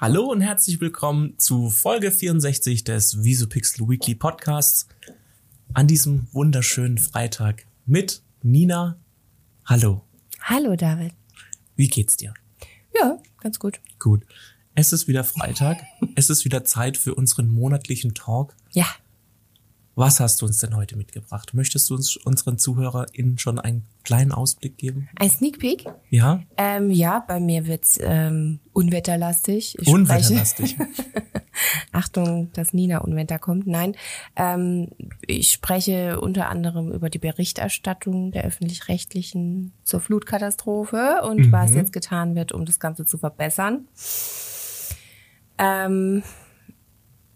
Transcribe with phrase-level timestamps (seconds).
[0.00, 4.88] Hallo und herzlich willkommen zu Folge 64 des Visupixel Weekly Podcasts
[5.74, 8.98] an diesem wunderschönen Freitag mit Nina.
[9.66, 10.02] Hallo.
[10.40, 11.12] Hallo David.
[11.76, 12.32] Wie geht's dir?
[12.98, 13.78] Ja, ganz gut.
[13.98, 14.24] Gut.
[14.74, 15.84] Es ist wieder Freitag.
[16.14, 18.56] es ist wieder Zeit für unseren monatlichen Talk.
[18.72, 18.86] Ja.
[20.00, 21.52] Was hast du uns denn heute mitgebracht?
[21.52, 25.10] Möchtest du uns unseren ZuhörerInnen schon einen kleinen Ausblick geben?
[25.16, 25.84] Ein Sneak Peek?
[26.08, 26.40] Ja?
[26.56, 29.78] Ähm, ja, bei mir wird's ähm, unwetterlastig.
[29.78, 30.78] Ich Unwetterlastig.
[31.92, 33.66] Achtung, dass Nina Unwetter kommt.
[33.66, 33.94] Nein,
[34.36, 34.88] ähm,
[35.26, 41.52] ich spreche unter anderem über die Berichterstattung der öffentlich-rechtlichen zur Flutkatastrophe und Mhm.
[41.52, 43.86] was jetzt getan wird, um das Ganze zu verbessern.
[45.58, 46.22] Ähm,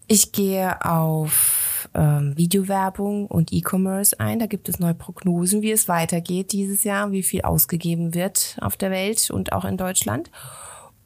[0.07, 1.64] ich gehe auf
[1.95, 4.39] ähm, Videowerbung und E-Commerce ein.
[4.39, 8.77] Da gibt es neue Prognosen, wie es weitergeht dieses Jahr, wie viel ausgegeben wird auf
[8.77, 10.31] der Welt und auch in Deutschland.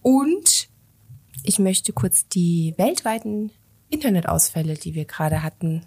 [0.02, 0.68] Und
[1.44, 3.50] ich möchte kurz die weltweiten
[3.90, 5.82] Internetausfälle, die wir gerade hatten,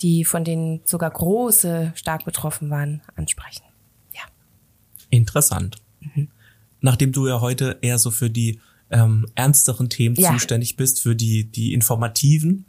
[0.00, 3.62] die von denen sogar große stark betroffen waren, ansprechen.
[4.14, 4.22] Ja.
[5.10, 5.76] Interessant.
[6.80, 8.58] Nachdem du ja heute eher so für die
[8.90, 10.32] ähm, ernsteren Themen Ja.
[10.32, 12.66] zuständig bist, für die, die informativen,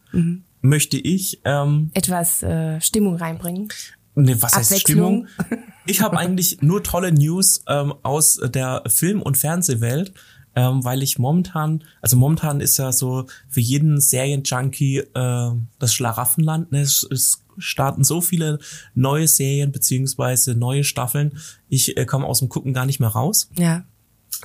[0.64, 3.68] möchte ich, ähm, Etwas äh, Stimmung reinbringen.
[4.16, 4.80] ne, was heißt.
[4.80, 5.28] Stimmung?
[5.86, 10.14] Ich habe eigentlich nur tolle News ähm, aus der Film- und Fernsehwelt,
[10.56, 16.72] ähm, weil ich momentan, also momentan ist ja so für jeden Serienjunkie äh, das Schlaraffenland.
[16.72, 16.80] Ne?
[16.80, 18.60] Es, es starten so viele
[18.96, 21.38] neue Serien beziehungsweise neue Staffeln.
[21.68, 23.50] Ich äh, komme aus dem Gucken gar nicht mehr raus.
[23.58, 23.84] Ja.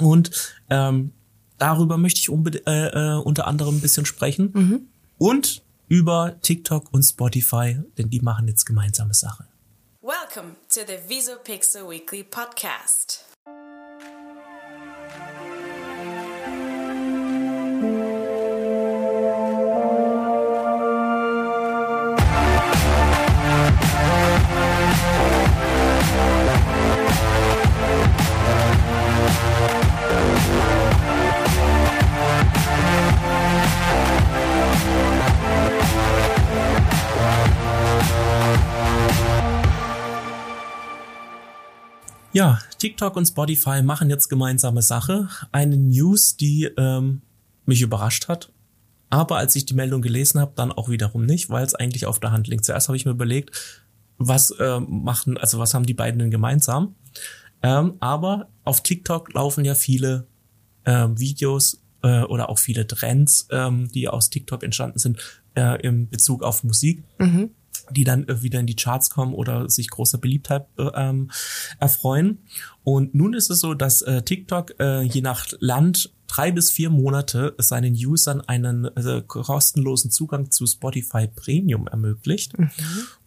[0.00, 0.32] Und
[0.70, 1.12] ähm,
[1.56, 2.28] darüber möchte ich
[2.66, 4.88] äh, äh, unter anderem ein bisschen sprechen.
[5.18, 9.46] Und über TikTok und Spotify, denn die machen jetzt gemeinsame Sache.
[10.00, 13.27] Welcome to the Visopixel Weekly Podcast.
[42.32, 45.28] Ja, TikTok und Spotify machen jetzt gemeinsame Sache.
[45.50, 47.22] Eine News, die ähm,
[47.64, 48.52] mich überrascht hat.
[49.10, 52.20] Aber als ich die Meldung gelesen habe, dann auch wiederum nicht, weil es eigentlich auf
[52.20, 52.64] der Hand liegt.
[52.64, 53.86] Zuerst habe ich mir überlegt,
[54.18, 56.94] was äh, machen, also was haben die beiden denn gemeinsam?
[57.62, 60.26] Ähm, aber auf TikTok laufen ja viele
[60.84, 65.18] ähm, Videos äh, oder auch viele Trends, ähm, die aus TikTok entstanden sind,
[65.54, 67.02] äh, im Bezug auf Musik
[67.90, 71.30] die dann äh, wieder in die Charts kommen oder sich großer Beliebtheit äh, ähm,
[71.78, 72.38] erfreuen.
[72.84, 76.90] Und nun ist es so, dass äh, TikTok äh, je nach Land drei bis vier
[76.90, 82.54] Monate seinen Usern einen äh, kostenlosen Zugang zu Spotify Premium ermöglicht.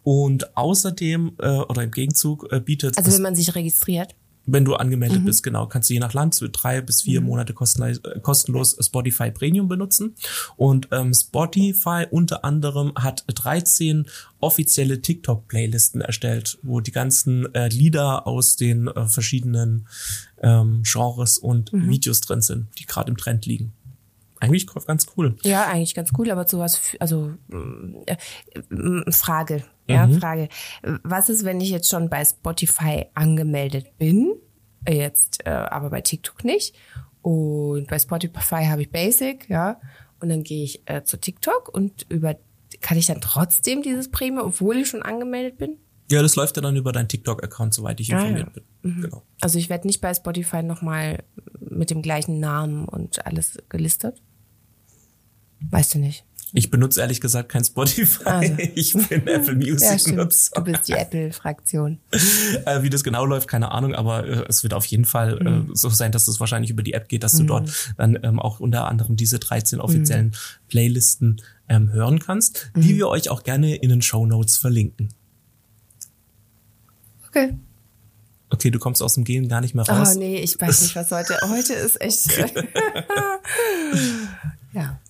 [0.02, 4.14] Und außerdem äh, oder im Gegenzug äh, bietet Also wenn man sich registriert.
[4.46, 7.52] Wenn du angemeldet bist, genau, kannst du je nach Land so drei bis vier Monate
[7.52, 10.14] kostenlos, äh, kostenlos Spotify Premium benutzen.
[10.56, 14.06] Und ähm, Spotify unter anderem hat 13
[14.40, 19.86] offizielle TikTok-Playlisten erstellt, wo die ganzen äh, Lieder aus den äh, verschiedenen
[20.42, 23.72] ähm, Genres und Videos drin sind, die gerade im Trend liegen.
[24.42, 25.36] Eigentlich ganz cool.
[25.42, 28.16] Ja, eigentlich ganz cool, aber sowas, also mm, äh,
[28.74, 30.48] mm, Frage, ja, Frage.
[31.04, 34.34] Was ist, wenn ich jetzt schon bei Spotify angemeldet bin,
[34.84, 36.74] äh, jetzt äh, aber bei TikTok nicht
[37.20, 39.80] und bei Spotify habe ich Basic, ja,
[40.20, 42.36] und dann gehe ich äh, zu TikTok und über
[42.80, 45.76] kann ich dann trotzdem dieses Premium, obwohl ich schon angemeldet bin?
[46.10, 48.62] Ja, das läuft ja dann über deinen TikTok-Account, soweit ich Ah, informiert ja.
[48.82, 49.02] bin.
[49.02, 49.22] Genau.
[49.40, 51.22] Also ich werde nicht bei Spotify nochmal
[51.60, 54.20] mit dem gleichen Namen und alles gelistet.
[55.70, 56.24] Weißt du nicht.
[56.54, 58.24] Ich benutze ehrlich gesagt kein Spotify.
[58.26, 58.54] Also.
[58.74, 60.14] Ich bin Apple Ja, Music.
[60.14, 60.50] Nutzer.
[60.56, 61.98] Du bist die Apple-Fraktion.
[62.66, 65.70] Äh, wie das genau läuft, keine Ahnung, aber äh, es wird auf jeden Fall Mhm.
[65.72, 68.38] äh, so sein, dass es wahrscheinlich über die App geht, dass du dort dann ähm,
[68.38, 70.32] auch unter anderem diese 13 offiziellen
[70.68, 72.80] Playlisten ähm, hören kannst, Mhm.
[72.82, 75.08] die wir euch auch gerne in den Show Notes verlinken.
[77.28, 77.54] Okay.
[78.50, 80.12] Okay, du kommst aus dem Gehen gar nicht mehr raus.
[80.14, 81.38] Oh nee, ich weiß nicht, was heute.
[81.48, 82.26] Heute ist echt.
[84.74, 85.00] ja.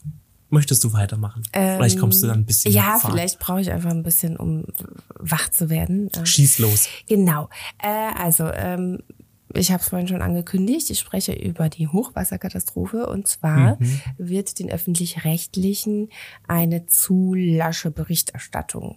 [0.53, 1.43] Möchtest du weitermachen?
[1.53, 4.65] vielleicht kommst du dann ein bisschen Ähm, Ja, vielleicht brauche ich einfach ein bisschen, um
[5.19, 6.11] wach zu werden.
[6.13, 6.89] Äh, Schieß los.
[7.09, 7.49] Genau.
[7.83, 7.89] Äh,
[8.21, 8.99] also, ähm,
[9.55, 13.79] ich habe es vorhin schon angekündigt, ich spreche über die Hochwasserkatastrophe und zwar
[14.19, 16.09] wird den öffentlich-rechtlichen
[16.49, 18.97] eine zu lasche Berichterstattung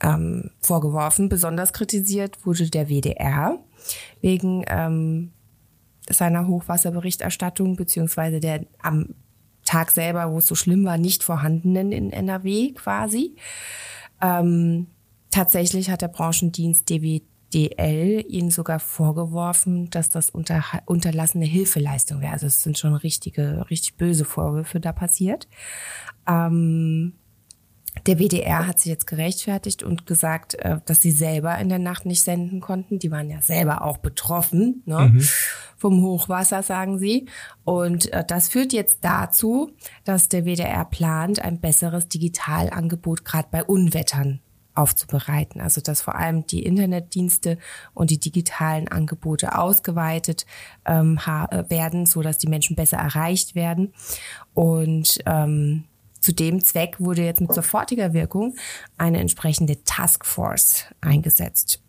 [0.00, 1.28] ähm, vorgeworfen.
[1.28, 3.58] Besonders kritisiert wurde der WDR
[4.20, 5.32] wegen ähm,
[6.08, 9.14] seiner Hochwasserberichterstattung beziehungsweise der am
[9.70, 13.36] Tag selber, wo es so schlimm war, nicht vorhandenen in NRW quasi.
[14.20, 14.88] Ähm,
[15.30, 22.32] tatsächlich hat der Branchendienst DWDL ihnen sogar vorgeworfen, dass das unter, unterlassene Hilfeleistung wäre.
[22.32, 25.46] Also es sind schon richtige, richtig böse Vorwürfe da passiert.
[26.26, 27.12] Ähm,
[28.06, 32.06] der WDR hat sich jetzt gerechtfertigt und gesagt, äh, dass sie selber in der Nacht
[32.06, 32.98] nicht senden konnten.
[32.98, 35.10] Die waren ja selber auch betroffen ne?
[35.12, 35.28] Mhm.
[35.76, 37.26] vom Hochwasser, sagen sie.
[37.64, 39.72] Und äh, das führt jetzt dazu,
[40.04, 44.40] dass der WDR plant, ein besseres Digitalangebot gerade bei Unwettern
[44.74, 45.60] aufzubereiten.
[45.60, 47.58] Also dass vor allem die Internetdienste
[47.92, 50.46] und die digitalen Angebote ausgeweitet
[50.86, 53.92] ähm, äh, werden, so dass die Menschen besser erreicht werden.
[54.54, 55.84] Und ähm,
[56.30, 58.54] zu dem Zweck wurde jetzt mit sofortiger Wirkung
[58.96, 61.82] eine entsprechende Taskforce eingesetzt.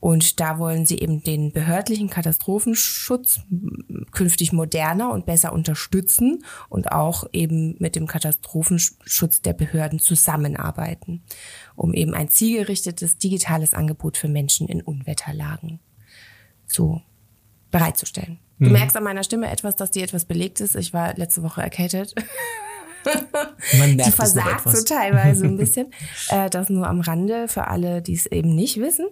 [0.00, 3.40] Und da wollen sie eben den behördlichen Katastrophenschutz
[4.10, 11.22] künftig moderner und besser unterstützen und auch eben mit dem Katastrophenschutz der Behörden zusammenarbeiten,
[11.76, 15.78] um eben ein zielgerichtetes digitales Angebot für Menschen in Unwetterlagen
[16.66, 17.02] zu
[17.70, 18.38] bereitzustellen.
[18.58, 18.72] Du mhm.
[18.72, 20.74] merkst an meiner Stimme etwas, dass die etwas belegt ist.
[20.74, 22.14] Ich war letzte Woche erkältet.
[23.78, 25.92] Man merkt die versagt so teilweise ein bisschen.
[26.28, 29.06] Äh, das nur am Rande für alle, die es eben nicht wissen.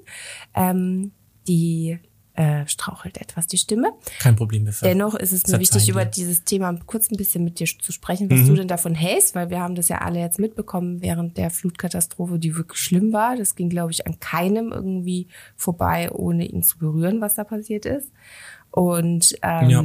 [0.54, 1.12] Ähm,
[1.46, 1.98] die
[2.38, 3.92] äh, strauchelt etwas die Stimme.
[4.20, 4.64] Kein Problem.
[4.64, 7.90] Wir Dennoch ist es mir wichtig, über dieses Thema kurz ein bisschen mit dir zu
[7.90, 8.46] sprechen, was mhm.
[8.46, 12.38] du denn davon hältst, weil wir haben das ja alle jetzt mitbekommen während der Flutkatastrophe,
[12.38, 13.36] die wirklich schlimm war.
[13.36, 15.26] Das ging, glaube ich, an keinem irgendwie
[15.56, 18.12] vorbei, ohne ihn zu berühren, was da passiert ist.
[18.70, 19.84] Und ähm, ja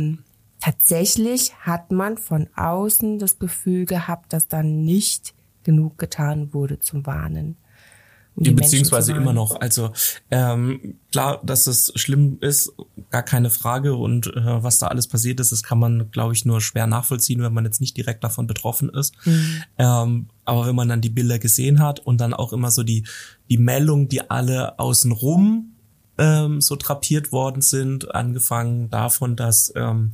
[0.63, 5.33] tatsächlich hat man von außen das Gefühl gehabt, dass da nicht
[5.63, 7.57] genug getan wurde zum Warnen.
[8.35, 9.59] Um beziehungsweise immer noch.
[9.59, 9.91] Also
[10.31, 12.71] ähm, klar, dass es schlimm ist,
[13.11, 13.95] gar keine Frage.
[13.95, 17.43] Und äh, was da alles passiert ist, das kann man, glaube ich, nur schwer nachvollziehen,
[17.43, 19.13] wenn man jetzt nicht direkt davon betroffen ist.
[19.25, 19.63] Mhm.
[19.77, 23.05] Ähm, aber wenn man dann die Bilder gesehen hat und dann auch immer so die
[23.49, 25.72] die Meldung, die alle außenrum
[26.17, 30.13] ähm, so trapiert worden sind, angefangen davon, dass ähm,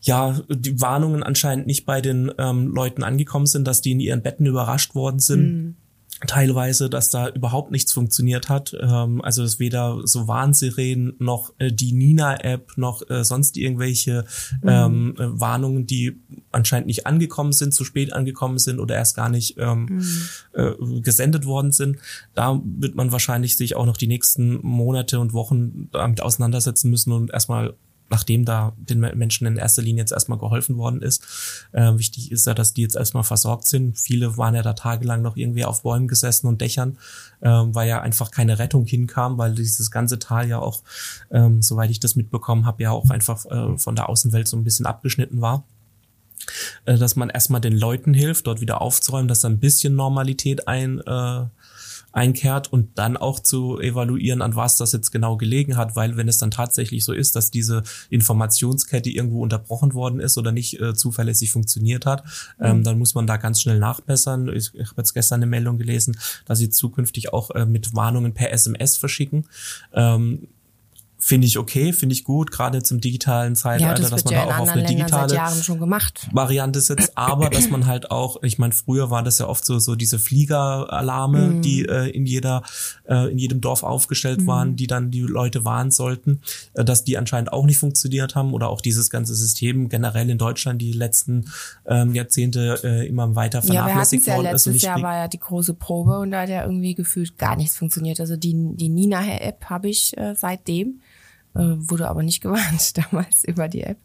[0.00, 4.22] ja die Warnungen anscheinend nicht bei den ähm, Leuten angekommen sind, dass die in ihren
[4.22, 5.42] Betten überrascht worden sind.
[5.42, 5.76] Mhm
[6.26, 8.76] teilweise, dass da überhaupt nichts funktioniert hat.
[8.80, 14.24] Ähm, also dass weder so Warnsirenen noch äh, die Nina-App noch äh, sonst irgendwelche
[14.62, 14.68] mhm.
[14.68, 16.20] ähm, äh, Warnungen, die
[16.50, 20.28] anscheinend nicht angekommen sind, zu spät angekommen sind oder erst gar nicht ähm, mhm.
[20.52, 21.98] äh, gesendet worden sind.
[22.34, 27.12] Da wird man wahrscheinlich sich auch noch die nächsten Monate und Wochen damit auseinandersetzen müssen
[27.12, 27.74] und erstmal
[28.12, 31.24] nachdem da den Menschen in erster Linie jetzt erstmal geholfen worden ist.
[31.72, 33.98] Äh, wichtig ist ja, dass die jetzt erstmal versorgt sind.
[33.98, 36.98] Viele waren ja da tagelang noch irgendwie auf Bäumen gesessen und Dächern,
[37.40, 40.82] äh, weil ja einfach keine Rettung hinkam, weil dieses ganze Tal ja auch,
[41.30, 44.64] ähm, soweit ich das mitbekommen habe, ja auch einfach äh, von der Außenwelt so ein
[44.64, 45.64] bisschen abgeschnitten war
[46.84, 50.68] äh, dass man erstmal den Leuten hilft, dort wieder aufzuräumen, dass da ein bisschen Normalität
[50.68, 51.44] ein, äh,
[52.12, 56.28] einkehrt und dann auch zu evaluieren, an was das jetzt genau gelegen hat, weil wenn
[56.28, 60.94] es dann tatsächlich so ist, dass diese Informationskette irgendwo unterbrochen worden ist oder nicht äh,
[60.94, 62.22] zuverlässig funktioniert hat,
[62.60, 62.84] ähm, mhm.
[62.84, 64.48] dann muss man da ganz schnell nachbessern.
[64.48, 66.16] Ich, ich habe jetzt gestern eine Meldung gelesen,
[66.46, 69.46] dass sie zukünftig auch äh, mit Warnungen per SMS verschicken.
[69.92, 70.48] Ähm,
[71.22, 74.46] finde ich okay, finde ich gut, gerade zum digitalen Zeitalter, ja, das dass man ja
[74.46, 75.34] da auch auf eine digitale
[76.32, 79.78] Variante setzt, aber dass man halt auch, ich meine, früher war das ja oft so
[79.78, 81.62] so diese Fliegeralarme, mm.
[81.62, 82.64] die äh, in jeder
[83.08, 84.46] äh, in jedem Dorf aufgestellt mm.
[84.48, 86.40] waren, die dann die Leute warnen sollten,
[86.74, 90.38] äh, dass die anscheinend auch nicht funktioniert haben oder auch dieses ganze System generell in
[90.38, 91.44] Deutschland die letzten
[91.86, 94.66] ähm, Jahrzehnte äh, immer weiter vernachlässigt ja, worden ist.
[94.66, 97.78] Letztes Jahr war ja die große Probe und da hat ja irgendwie gefühlt gar nichts
[97.78, 98.18] funktioniert.
[98.18, 101.00] Also die die Nina App habe ich äh, seitdem
[101.54, 103.98] äh, wurde aber nicht gewarnt damals über die App.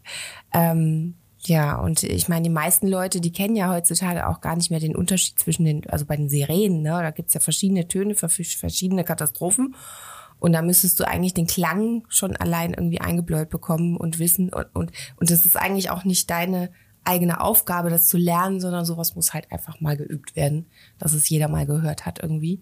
[0.54, 4.70] Ähm, ja, und ich meine, die meisten Leute, die kennen ja heutzutage auch gar nicht
[4.70, 6.90] mehr den Unterschied zwischen den, also bei den Sirenen, ne?
[6.90, 9.76] Da gibt's ja verschiedene Töne für verschiedene Katastrophen.
[10.40, 14.50] Und da müsstest du eigentlich den Klang schon allein irgendwie eingebläut bekommen und wissen.
[14.50, 16.70] Und, und, und das ist eigentlich auch nicht deine
[17.04, 20.68] eigene Aufgabe, das zu lernen, sondern sowas muss halt einfach mal geübt werden,
[21.00, 22.62] dass es jeder mal gehört hat irgendwie.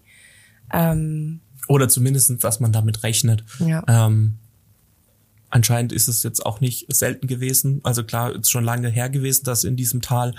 [0.72, 3.44] Ähm, Oder zumindestens, dass man damit rechnet.
[3.58, 3.82] Ja.
[3.88, 4.38] Ähm,
[5.48, 7.80] Anscheinend ist es jetzt auch nicht selten gewesen.
[7.84, 10.34] Also klar, ist schon lange her gewesen, dass in diesem Tal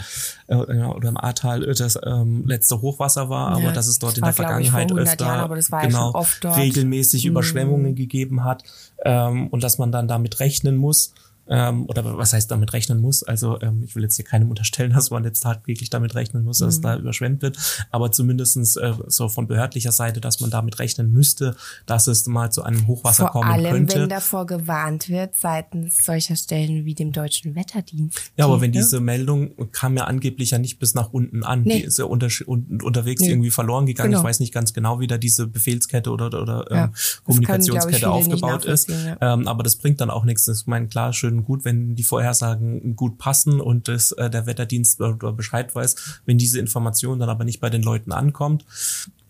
[0.48, 4.24] äh, oder im Ahrtal das ähm, letzte Hochwasser war, aber ja, dass es dort in
[4.24, 7.32] der Vergangenheit öfter Jahren, genau, regelmäßig mhm.
[7.32, 8.64] Überschwemmungen gegeben hat
[9.06, 11.14] ähm, und dass man dann damit rechnen muss.
[11.50, 13.24] Ähm, oder was heißt damit rechnen muss.
[13.24, 16.60] Also ähm, ich will jetzt hier keinem unterstellen, dass man jetzt tagtäglich damit rechnen muss,
[16.60, 16.78] dass mhm.
[16.78, 17.58] es da überschwemmt wird,
[17.92, 22.52] aber zumindestens äh, so von behördlicher Seite, dass man damit rechnen müsste, dass es mal
[22.52, 24.02] zu einem Hochwasser Vor kommen allem, könnte.
[24.02, 28.20] wenn davor gewarnt wird seitens solcher Stellen wie dem Deutschen Wetterdienst.
[28.38, 31.78] Ja, aber wenn diese Meldung kam ja angeblich ja nicht bis nach unten an, nee.
[31.78, 33.30] die ist ja unter, un, unterwegs nee.
[33.30, 34.12] irgendwie verloren gegangen.
[34.12, 34.22] Genau.
[34.22, 36.84] Ich weiß nicht ganz genau, wie da diese Befehlskette oder, oder ja.
[36.86, 36.94] ähm,
[37.26, 38.90] Kommunikationskette kann, aufgebaut ist.
[38.90, 39.18] Ja.
[39.22, 40.46] Ähm, aber das bringt dann auch nichts.
[40.46, 44.46] Das ist mein klar schön gut, wenn die Vorhersagen gut passen und das, äh, der
[44.46, 48.66] Wetterdienst oder Bescheid weiß, wenn diese Information dann aber nicht bei den Leuten ankommt.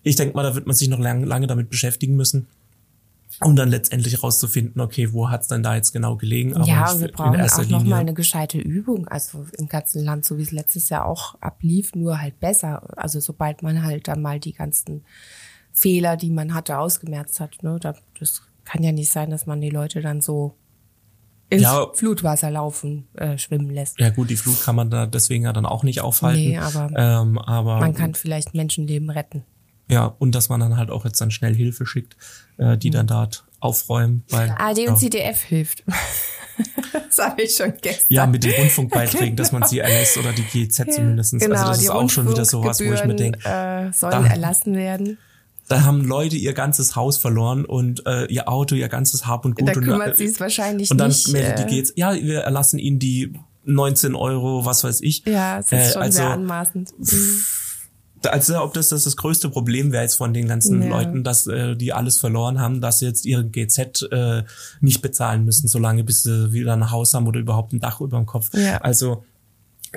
[0.03, 2.47] Ich denke mal, da wird man sich noch lang, lange damit beschäftigen müssen
[3.41, 6.55] um dann letztendlich rauszufinden, okay, wo hat's denn da jetzt genau gelegen?
[6.55, 10.37] Aber ja, und wir brauchen auch nochmal eine gescheite Übung, also im ganzen Land, so
[10.37, 12.81] wie es letztes Jahr auch ablief, nur halt besser.
[12.97, 15.03] Also sobald man halt dann mal die ganzen
[15.71, 17.61] Fehler, die man hatte, ausgemerzt hat.
[17.61, 17.79] Ne?
[18.19, 20.55] Das kann ja nicht sein, dass man die Leute dann so
[21.49, 23.99] ins ja, Flutwasser laufen, äh, schwimmen lässt.
[23.99, 26.41] Ja gut, die Flut kann man da deswegen ja dann auch nicht aufhalten.
[26.41, 29.43] Nee, aber, ähm, aber man kann vielleicht Menschenleben retten.
[29.89, 32.17] Ja, und dass man dann halt auch jetzt dann schnell Hilfe schickt,
[32.57, 32.93] äh, die mhm.
[32.93, 34.23] dann dort aufräumen.
[34.29, 34.95] Weil, AD und ja.
[34.95, 35.83] CDF hilft.
[36.91, 38.13] das habe ich schon gestern.
[38.13, 41.39] Ja, mit den Rundfunkbeiträgen, dass man sie erlässt oder die GZ ja, zumindest.
[41.39, 43.39] Genau, also das ist auch schon wieder sowas, wo ich mir denke.
[43.47, 45.17] Äh, sollen da, erlassen werden.
[45.67, 49.55] Da haben Leute ihr ganzes Haus verloren und äh, ihr Auto, ihr ganzes Hab und
[49.55, 49.67] Gut.
[49.67, 52.39] Da kümmert und, sie es wahrscheinlich Und dann nicht, meldet äh, die GZ, ja, wir
[52.39, 53.33] erlassen ihnen die
[53.65, 55.25] 19 Euro, was weiß ich.
[55.25, 56.93] Ja, es ist äh, schon also, sehr anmaßend.
[56.97, 57.41] Mhm
[58.25, 60.89] also ob das, das das größte Problem wäre jetzt von den ganzen ja.
[60.89, 64.43] Leuten, dass äh, die alles verloren haben, dass sie jetzt ihre GZ äh,
[64.81, 68.17] nicht bezahlen müssen, solange bis sie wieder ein Haus haben oder überhaupt ein Dach über
[68.17, 68.49] dem Kopf.
[68.53, 68.77] Ja.
[68.79, 69.23] Also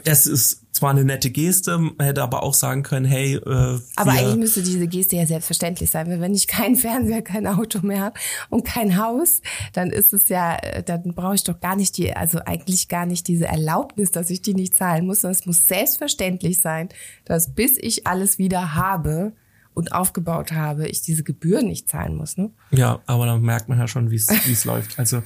[0.05, 3.35] das ist zwar eine nette Geste, hätte aber auch sagen können, hey.
[3.35, 7.47] Äh, aber eigentlich müsste diese Geste ja selbstverständlich sein, weil wenn ich keinen Fernseher, kein
[7.47, 8.19] Auto mehr habe
[8.49, 9.43] und kein Haus,
[9.75, 13.05] dann ist es ja, äh, dann brauche ich doch gar nicht die, also eigentlich gar
[13.05, 16.89] nicht diese Erlaubnis, dass ich die nicht zahlen muss, sondern es muss selbstverständlich sein,
[17.27, 19.33] dass bis ich alles wieder habe,
[19.73, 22.37] und aufgebaut habe, ich diese Gebühren nicht zahlen muss.
[22.37, 22.51] Ne?
[22.73, 24.99] Ja, aber dann merkt man ja schon, wie es läuft.
[24.99, 25.23] Also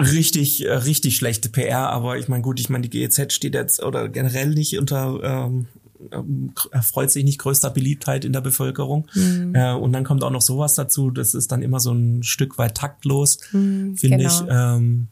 [0.00, 3.82] richtig, äh, richtig schlechte PR, aber ich meine, gut, ich meine, die GEZ steht jetzt
[3.82, 5.66] oder generell nicht unter ähm,
[6.12, 9.06] ähm, erfreut sich nicht größter Beliebtheit in der Bevölkerung.
[9.14, 9.54] Mhm.
[9.54, 12.58] Äh, und dann kommt auch noch sowas dazu, das ist dann immer so ein Stück
[12.58, 14.28] weit taktlos, mhm, finde genau.
[14.28, 14.42] ich.
[14.50, 15.08] Ähm,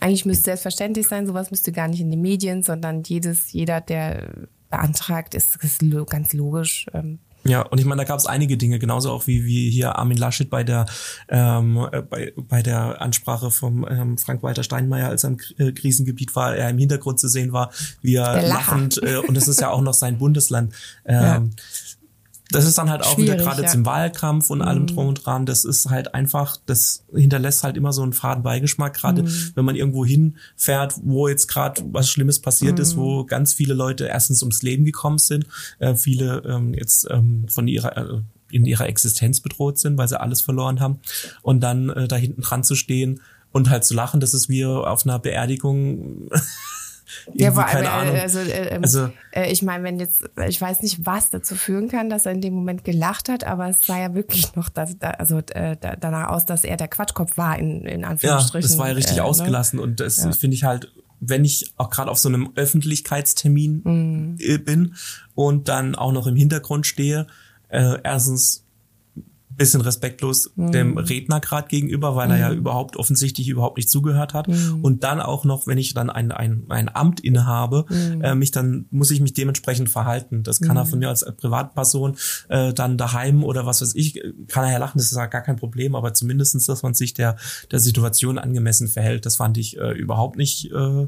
[0.00, 4.48] Eigentlich müsste selbstverständlich sein, sowas müsste gar nicht in den Medien, sondern jedes, jeder, der
[4.68, 6.86] beantragt, ist, ist ganz logisch.
[6.92, 7.18] Ähm,
[7.48, 10.18] ja, und ich meine, da gab es einige Dinge, genauso auch wie, wie hier Armin
[10.18, 10.86] Laschet bei der
[11.28, 16.34] ähm, äh, bei, bei der Ansprache vom ähm, Frank-Walter Steinmeier, als er im äh, Krisengebiet
[16.36, 17.70] war, er im Hintergrund zu sehen war,
[18.02, 20.74] wie er lachend, äh, und das ist ja auch noch sein Bundesland,
[21.04, 21.42] ähm, ja
[22.50, 23.68] das ist dann halt auch wieder gerade ja.
[23.68, 24.86] zum Wahlkampf und allem mhm.
[24.86, 25.46] drum und dran.
[25.46, 29.52] Das ist halt einfach, das hinterlässt halt immer so einen faden Beigeschmack, gerade mhm.
[29.54, 32.82] wenn man irgendwo hinfährt, wo jetzt gerade was Schlimmes passiert mhm.
[32.82, 35.46] ist, wo ganz viele Leute erstens ums Leben gekommen sind,
[35.78, 40.20] äh, viele ähm, jetzt ähm, von ihrer äh, in ihrer Existenz bedroht sind, weil sie
[40.20, 41.00] alles verloren haben.
[41.42, 44.64] Und dann äh, da hinten dran zu stehen und halt zu lachen, das ist wie
[44.64, 46.30] auf einer Beerdigung
[47.34, 51.06] ja, vor allem, also, äh, ähm, also äh, ich meine, wenn jetzt, ich weiß nicht,
[51.06, 54.14] was dazu führen kann, dass er in dem Moment gelacht hat, aber es sah ja
[54.14, 58.04] wirklich noch dass, da, also äh, danach aus, dass er der Quatschkopf war, in, in
[58.04, 58.68] Anführungsstrichen.
[58.68, 59.24] Ja, das war ja richtig äh, ne?
[59.24, 60.32] ausgelassen und das ja.
[60.32, 64.64] finde ich halt, wenn ich auch gerade auf so einem Öffentlichkeitstermin mhm.
[64.64, 64.94] bin
[65.34, 67.26] und dann auch noch im Hintergrund stehe,
[67.68, 68.65] äh, erstens
[69.56, 70.72] bisschen respektlos mhm.
[70.72, 72.32] dem Redner gerade gegenüber, weil mhm.
[72.32, 72.58] er ja mhm.
[72.58, 74.48] überhaupt offensichtlich überhaupt nicht zugehört hat.
[74.48, 74.80] Mhm.
[74.82, 78.22] Und dann auch noch, wenn ich dann ein, ein, ein Amt innehabe, mhm.
[78.22, 80.42] äh, mich dann muss ich mich dementsprechend verhalten.
[80.42, 80.88] Das kann er mhm.
[80.88, 82.16] von mir als Privatperson
[82.48, 85.42] äh, dann daheim oder was weiß ich, kann er ja lachen, das ist ja gar
[85.42, 87.36] kein Problem, aber zumindestens, dass man sich der,
[87.70, 91.06] der Situation angemessen verhält, das fand ich äh, überhaupt nicht äh,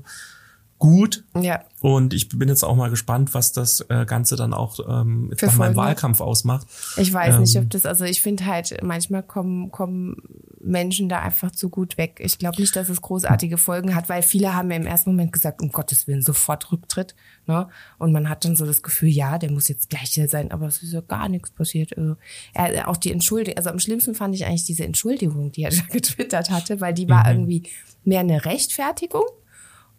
[0.78, 1.24] gut.
[1.40, 1.64] Ja.
[1.80, 5.56] Und ich bin jetzt auch mal gespannt, was das äh, Ganze dann auch ähm, nach
[5.56, 6.66] meinem Wahlkampf ausmacht.
[6.96, 10.16] Ich weiß ähm, nicht, ob das, also ich finde halt, manchmal kommen, kommen
[10.60, 12.20] Menschen da einfach zu gut weg.
[12.22, 15.32] Ich glaube nicht, dass es großartige Folgen hat, weil viele haben ja im ersten Moment
[15.32, 17.14] gesagt, um Gottes Willen, sofort Rücktritt.
[17.46, 17.68] Ne?
[17.98, 20.66] Und man hat dann so das Gefühl, ja, der muss jetzt gleich hier sein, aber
[20.66, 21.96] es ist ja gar nichts passiert.
[21.96, 22.16] Also,
[22.54, 25.82] er, auch die Entschuldigung, also am schlimmsten fand ich eigentlich diese Entschuldigung, die er da
[25.90, 27.30] getwittert hatte, weil die war mhm.
[27.30, 27.62] irgendwie
[28.04, 29.24] mehr eine Rechtfertigung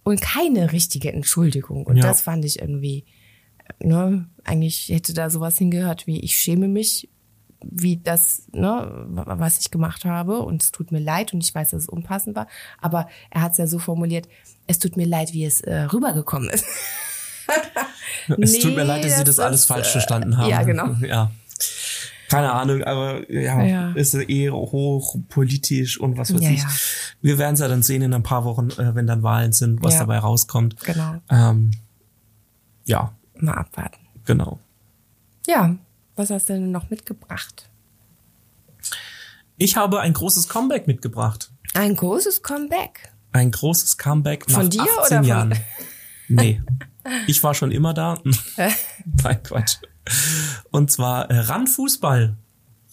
[0.09, 1.85] und keine richtige Entschuldigung.
[1.85, 2.03] Und ja.
[2.03, 3.05] das fand ich irgendwie,
[3.79, 7.09] ne, eigentlich hätte da sowas hingehört wie, ich schäme mich,
[7.61, 11.71] wie das, ne, was ich gemacht habe und es tut mir leid und ich weiß,
[11.71, 12.47] dass es unpassend war,
[12.79, 14.27] aber er hat es ja so formuliert,
[14.67, 16.65] es tut mir leid, wie es äh, rübergekommen ist.
[18.27, 20.49] es nee, tut mir leid, dass Sie das alles falsch verstanden haben.
[20.49, 20.95] Ja, genau.
[21.01, 21.31] Ja.
[22.29, 23.91] Keine Ahnung, aber ja, Ja.
[23.93, 26.61] ist eh hochpolitisch und was weiß Ja, ich.
[26.61, 26.69] ja.
[27.21, 29.83] Wir werden es ja dann sehen in ein paar Wochen, äh, wenn dann Wahlen sind,
[29.83, 30.79] was dabei rauskommt.
[30.83, 31.15] Genau.
[31.29, 31.71] Ähm,
[32.85, 33.97] ja, Mal abwarten.
[34.25, 34.59] genau.
[35.47, 35.75] Ja,
[36.15, 37.67] was hast du denn noch mitgebracht?
[39.57, 41.51] Ich habe ein großes Comeback mitgebracht.
[41.73, 43.11] Ein großes Comeback.
[43.31, 45.53] Ein großes Comeback nach Von dir 18 oder von- Jahren.
[46.31, 46.61] Nee.
[47.25, 48.19] Ich war schon immer da.
[49.23, 49.77] Nein, Quatsch.
[50.71, 52.35] Und zwar äh, Randfußball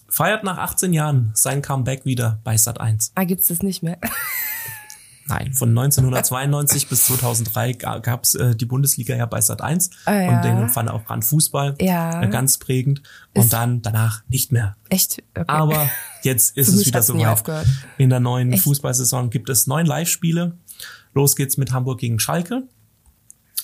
[0.09, 3.11] feiert nach 18 Jahren sein Comeback wieder bei Sat 1.
[3.15, 3.97] Ah, gibt's das nicht mehr?
[5.29, 10.13] Nein, von 1992 bis 2003 gab es äh, die Bundesliga ja bei Sat 1 Ah,
[10.13, 10.35] ja.
[10.37, 12.23] und den fand auch Randfußball Ja.
[12.23, 13.01] äh, ganz prägend
[13.35, 14.77] und dann danach nicht mehr.
[14.89, 15.21] Echt?
[15.35, 15.43] Okay.
[15.47, 15.89] Aber
[16.23, 17.43] jetzt ist es wieder soweit.
[17.97, 18.63] In der neuen Echt?
[18.63, 20.57] Fußballsaison gibt es neun Live-Spiele.
[21.13, 22.63] Los geht's mit Hamburg gegen Schalke.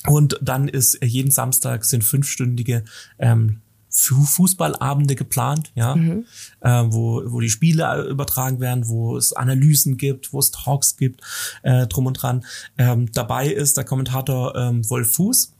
[0.07, 2.83] Und dann ist äh, jeden Samstag sind fünfstündige
[3.19, 3.60] ähm,
[3.95, 6.25] Fu- Fußballabende geplant, ja, Mhm.
[6.62, 10.98] äh, wo, wo die Spiele äh, übertragen werden, wo es Analysen gibt, wo es Talks
[10.98, 11.22] gibt,
[11.62, 12.43] äh, drum und dran.
[12.77, 15.53] Ähm, dabei ist der Kommentator ähm, Wolf Fuß,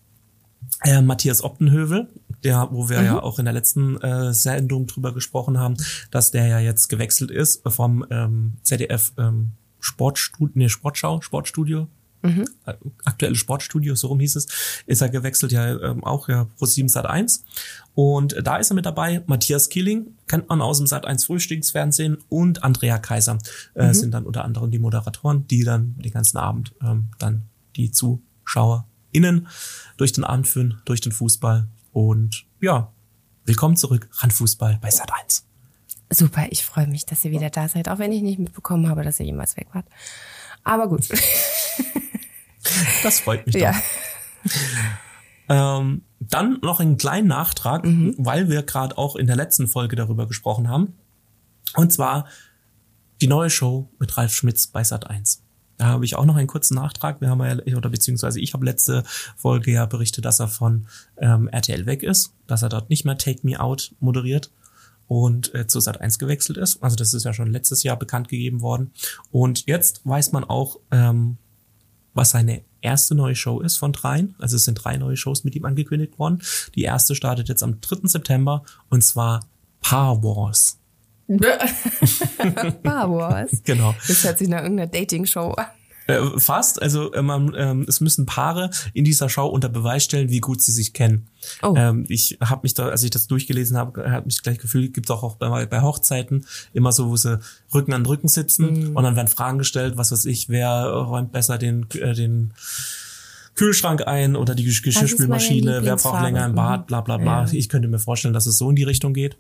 [0.83, 2.07] äh, Matthias Optenhövel,
[2.43, 5.77] der, wo wir ja auch in der letzten äh, Sendung drüber gesprochen haben,
[6.09, 11.88] dass der ja jetzt gewechselt ist vom ähm, ZDF ähm, Sportstudio, nee, Sportschau, Sportstudio,
[12.24, 14.48] äh, aktuelle Sportstudio, so rum hieß es,
[14.86, 17.44] ist er gewechselt ja ähm, auch ja pro 7 Sat 1
[17.96, 19.24] und da ist er mit dabei.
[19.27, 23.38] Matthias Killing kennt man aus dem Sat 1 Frühstücksfernsehen und Andrea Kaiser
[23.74, 27.44] äh, sind dann unter anderem die Moderatoren, die dann den ganzen Abend ähm, dann
[27.75, 29.48] die ZuschauerInnen
[29.98, 32.92] durch den Abend führen, durch den Fußball und ja,
[33.46, 35.46] willkommen zurück, Randfußball bei Sat 1.
[36.10, 39.03] Super, ich freue mich, dass ihr wieder da seid, auch wenn ich nicht mitbekommen habe,
[39.03, 39.86] dass ihr jemals weg wart.
[40.63, 41.08] Aber gut.
[43.03, 43.62] Das freut mich doch.
[43.62, 43.75] ja.
[45.50, 48.15] Ähm, dann noch einen kleinen Nachtrag, Mhm.
[48.18, 50.94] weil wir gerade auch in der letzten Folge darüber gesprochen haben.
[51.75, 52.27] Und zwar
[53.22, 55.42] die neue Show mit Ralf Schmitz bei Sat 1.
[55.77, 57.20] Da habe ich auch noch einen kurzen Nachtrag.
[57.20, 59.03] Wir haben ja, oder beziehungsweise ich habe letzte
[59.36, 60.88] Folge ja berichtet, dass er von
[61.18, 64.51] ähm, RTL weg ist, dass er dort nicht mehr Take Me Out moderiert
[65.08, 66.82] und äh, zu Sat 1 gewechselt ist.
[66.82, 68.92] Also das ist ja schon letztes Jahr bekannt gegeben worden.
[69.32, 71.38] Und jetzt weiß man auch, ähm,
[72.13, 74.36] was seine erste neue Show ist von dreien.
[74.39, 76.41] Also es sind drei neue Shows mit ihm angekündigt worden.
[76.75, 78.08] Die erste startet jetzt am 3.
[78.08, 79.41] September und zwar
[79.82, 80.80] Paar Wars.
[82.80, 83.62] Star Wars.
[83.63, 83.95] Genau.
[84.08, 85.65] Das hört sich nach irgendeiner Dating-Show an.
[86.08, 86.82] Äh, fast.
[86.82, 90.72] Also man, ähm, es müssen Paare in dieser Show unter Beweis stellen, wie gut sie
[90.74, 91.28] sich kennen.
[91.62, 91.74] Oh.
[91.78, 95.08] Ähm, ich habe mich da, als ich das durchgelesen habe, hat mich gleich gefühlt, gibt
[95.08, 97.39] es auch, auch bei, bei Hochzeiten immer so, wo sie
[97.74, 98.96] Rücken an Rücken sitzen Mhm.
[98.98, 102.54] und dann werden Fragen gestellt, was weiß ich, wer räumt besser den, äh, den
[103.56, 107.46] Kühlschrank ein oder die Gesch- Geschirrspülmaschine, wer braucht länger im Bad, bla bla bla.
[107.46, 107.54] Ja.
[107.54, 109.38] Ich könnte mir vorstellen, dass es so in die Richtung geht.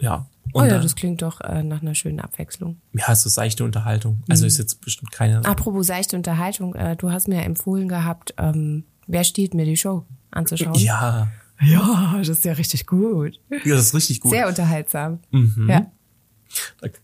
[0.00, 0.26] Ja.
[0.54, 2.80] Oh Und ja, da- das klingt doch äh, nach einer schönen Abwechslung.
[2.92, 4.22] ja, so seichte Unterhaltung.
[4.28, 4.48] Also Mhm.
[4.48, 5.44] ist jetzt bestimmt keine.
[5.44, 10.04] Apropos seichte Unterhaltung, äh, du hast mir empfohlen gehabt, ähm, wer stiehlt mir die Show
[10.30, 10.74] anzuschauen?
[10.76, 11.28] Ja,
[11.60, 13.40] Ja, das ist ja richtig gut.
[13.50, 14.30] ja, das ist richtig gut.
[14.30, 15.18] Sehr unterhaltsam.
[15.32, 15.66] Mhm.
[15.68, 15.86] Ja.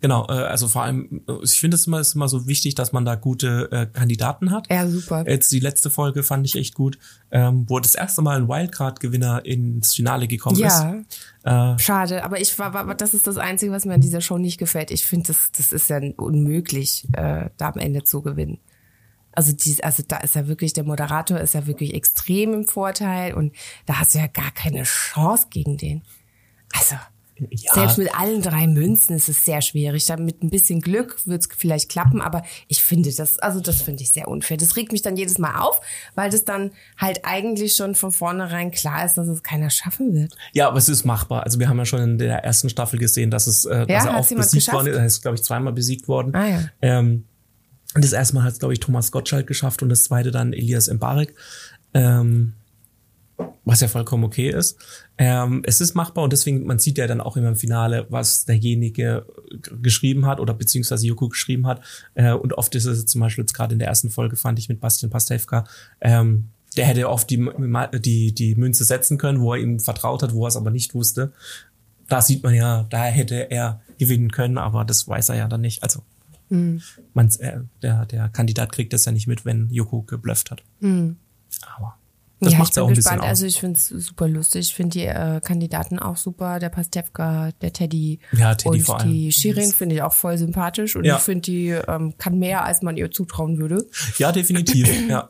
[0.00, 2.92] Genau, äh, also vor allem, äh, ich finde es immer, ist immer so wichtig, dass
[2.92, 4.70] man da gute äh, Kandidaten hat.
[4.70, 5.28] ja, super.
[5.28, 6.98] Jetzt die letzte Folge fand ich echt gut,
[7.30, 11.20] ähm, wo das erste Mal ein Wildcard-Gewinner ins Finale gekommen Ja, ist.
[11.44, 12.24] Äh, schade.
[12.24, 14.90] Aber ich war, war, das ist das Einzige, was mir an dieser Show nicht gefällt.
[14.90, 18.61] Ich finde, das, das ist ja unmöglich, äh, da am Ende zu gewinnen.
[19.33, 23.35] Also, dies, also da ist ja wirklich, der Moderator ist ja wirklich extrem im Vorteil
[23.35, 23.52] und
[23.85, 26.02] da hast du ja gar keine Chance gegen den.
[26.72, 26.94] Also,
[27.36, 30.06] ja, selbst mit allen drei Münzen ist es sehr schwierig.
[30.06, 33.82] Da mit ein bisschen Glück wird es vielleicht klappen, aber ich finde das, also das
[33.82, 34.56] finde ich sehr unfair.
[34.56, 35.80] Das regt mich dann jedes Mal auf,
[36.14, 40.34] weil das dann halt eigentlich schon von vornherein klar ist, dass es keiner schaffen wird.
[40.52, 41.42] ja, aber es ist machbar.
[41.42, 44.16] Also wir haben ja schon in der ersten Staffel gesehen, dass es, äh, dass er
[44.16, 44.96] auch besiegt worden ist.
[44.96, 46.34] Er ist, glaube ich, zweimal besiegt worden.
[46.34, 46.62] Ah, ja.
[46.82, 47.24] Ähm,
[47.94, 50.52] und das erste Mal hat es, glaube ich, Thomas Gottschalk geschafft und das zweite dann
[50.52, 51.34] Elias Mbarek.
[51.94, 52.54] Ähm,
[53.64, 54.77] was ja vollkommen okay ist.
[55.16, 58.44] Ähm, es ist machbar und deswegen, man sieht ja dann auch immer im Finale, was
[58.44, 59.27] derjenige
[59.83, 61.81] geschrieben hat oder beziehungsweise Joko geschrieben hat.
[62.14, 64.68] Äh, und oft ist es zum Beispiel jetzt gerade in der ersten Folge, fand ich
[64.68, 65.64] mit Bastian Pastewka,
[66.00, 67.48] ähm, der hätte oft die,
[68.00, 70.94] die, die Münze setzen können, wo er ihm vertraut hat, wo er es aber nicht
[70.94, 71.33] wusste.
[72.09, 75.61] Da sieht man ja, da hätte er gewinnen können, aber das weiß er ja dann
[75.61, 75.83] nicht.
[75.85, 76.03] Also
[77.14, 80.62] man, äh, der, der Kandidat kriegt das ja nicht mit, wenn Joko geblufft hat.
[81.77, 81.96] Aber
[82.44, 83.16] das ja, macht ich ja bin auch ein gespannt.
[83.16, 83.28] bisschen aus.
[83.28, 84.61] Also ich finde es super lustig.
[84.68, 86.59] Ich finde die äh, Kandidaten auch super.
[86.59, 89.11] Der Pastewka, der Teddy Ja, Teddy und vor allem.
[89.11, 91.16] die Shirin finde ich auch voll sympathisch und Ja.
[91.16, 93.87] ich finde die ähm, kann mehr, als man ihr zutrauen würde.
[94.18, 94.88] ja, definitiv.
[95.09, 95.28] ja.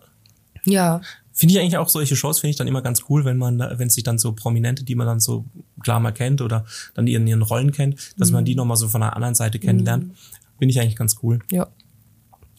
[0.65, 1.01] Ja,
[1.37, 3.91] Finde ich eigentlich auch solche Shows finde ich dann immer ganz cool, wenn man, wenn
[3.91, 5.45] sich dann so Prominente, die man dann so
[5.83, 9.03] klar mal kennt oder dann in ihren Rollen kennt, dass man die nochmal so von
[9.03, 10.15] einer anderen Seite kennenlernt.
[10.61, 11.41] Finde ich eigentlich ganz cool.
[11.51, 11.67] Ja.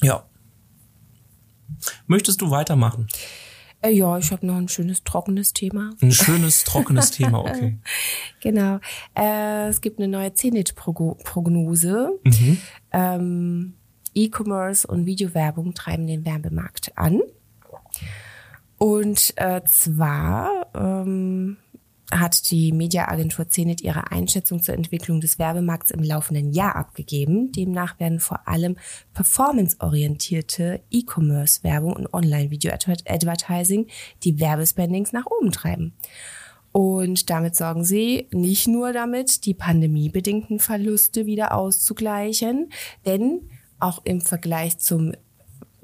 [0.03, 0.25] Ja.
[2.07, 3.07] Möchtest du weitermachen?
[3.85, 5.91] Äh, ja, ich habe noch ein schönes trockenes Thema.
[6.01, 7.77] Ein schönes, trockenes Thema, okay.
[8.41, 8.79] Genau.
[9.15, 12.19] Äh, es gibt eine neue CNIT-Prognose.
[12.91, 13.73] Ähm,
[14.13, 17.21] E-Commerce und Videowerbung treiben den Werbemarkt an.
[18.77, 21.57] Und äh, zwar ähm,
[22.11, 27.51] hat die Mediaagentur CNET ihre Einschätzung zur Entwicklung des Werbemarkts im laufenden Jahr abgegeben.
[27.51, 28.77] Demnach werden vor allem
[29.13, 33.87] performanceorientierte E-Commerce-Werbung und Online-Video-Advertising
[34.23, 35.93] die Werbespendings nach oben treiben.
[36.71, 42.69] Und damit sorgen sie nicht nur damit, die pandemiebedingten Verluste wieder auszugleichen,
[43.05, 45.13] denn auch im Vergleich zum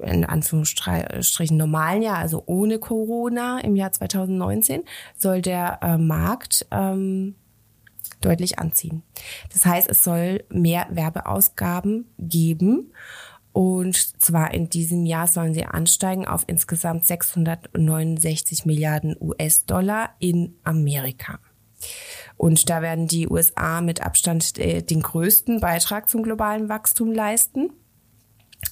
[0.02, 4.82] in Anführungsstrichen normalen Jahr, also ohne Corona im Jahr 2019,
[5.16, 7.34] soll der äh, Markt ähm,
[8.20, 9.02] deutlich anziehen.
[9.52, 12.92] Das heißt, es soll mehr Werbeausgaben geben.
[13.52, 21.38] Und zwar in diesem Jahr sollen sie ansteigen auf insgesamt 669 Milliarden US-Dollar in Amerika.
[22.36, 27.70] Und da werden die USA mit Abstand äh, den größten Beitrag zum globalen Wachstum leisten.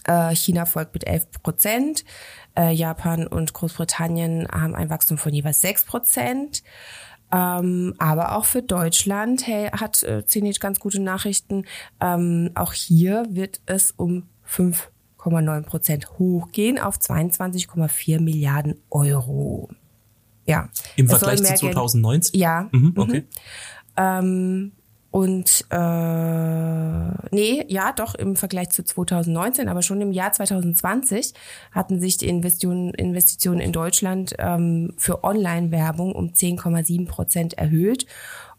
[0.05, 2.05] Äh, China folgt mit 11 Prozent.
[2.57, 6.63] Äh, Japan und Großbritannien haben ein Wachstum von jeweils 6 Prozent.
[7.33, 11.65] Ähm, aber auch für Deutschland hey, hat äh, Zenit ganz gute Nachrichten.
[12.01, 19.69] Ähm, auch hier wird es um 5,9 Prozent hochgehen auf 22,4 Milliarden Euro.
[20.45, 20.69] Ja.
[20.97, 22.41] Im Vergleich zu mehr Geld- 2019?
[22.41, 22.69] Ja.
[22.73, 23.25] Mhm, okay.
[23.97, 24.73] Ähm,
[25.11, 31.35] und äh, nee, ja, doch im Vergleich zu 2019, aber schon im Jahr 2020
[31.73, 38.07] hatten sich die Investitionen, Investitionen in Deutschland ähm, für Online-Werbung um 10,7 Prozent erhöht.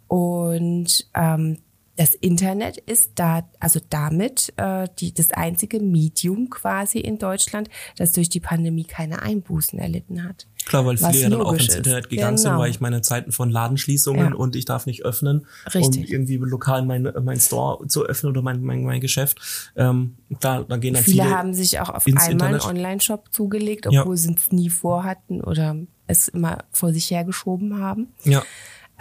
[0.07, 1.59] Und ähm,
[1.97, 8.13] das Internet ist da, also damit äh, die, das einzige Medium quasi in Deutschland, das
[8.13, 10.47] durch die Pandemie keine Einbußen erlitten hat.
[10.65, 11.75] Klar, weil viele ja dann auch ins ist.
[11.77, 12.61] Internet gegangen sind, Genau.
[12.61, 14.35] weil ich meine Zeiten von Ladenschließungen Ja.
[14.35, 16.05] und ich darf nicht öffnen, Richtig.
[16.07, 19.71] um irgendwie lokal mein, mein Store zu öffnen oder mein, mein, mein Geschäft.
[19.75, 22.65] Ähm, da, da gehen dann Viele, viele, haben sich auch auf einmal einen Internet.
[22.65, 24.01] Online-Shop zugelegt, Ja.
[24.01, 25.75] obwohl sie es nie vorhatten oder
[26.07, 28.09] es immer vor sich hergeschoben haben.
[28.23, 28.43] ja,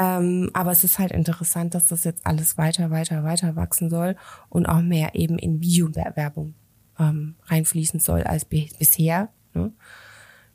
[0.02, 4.16] Ähm, aber es ist halt interessant, dass das jetzt alles weiter, weiter, weiter wachsen soll
[4.48, 6.54] und auch mehr eben in Videowerbung
[6.98, 9.28] ähm, reinfließen soll als bi- bisher.
[9.52, 9.72] Ne?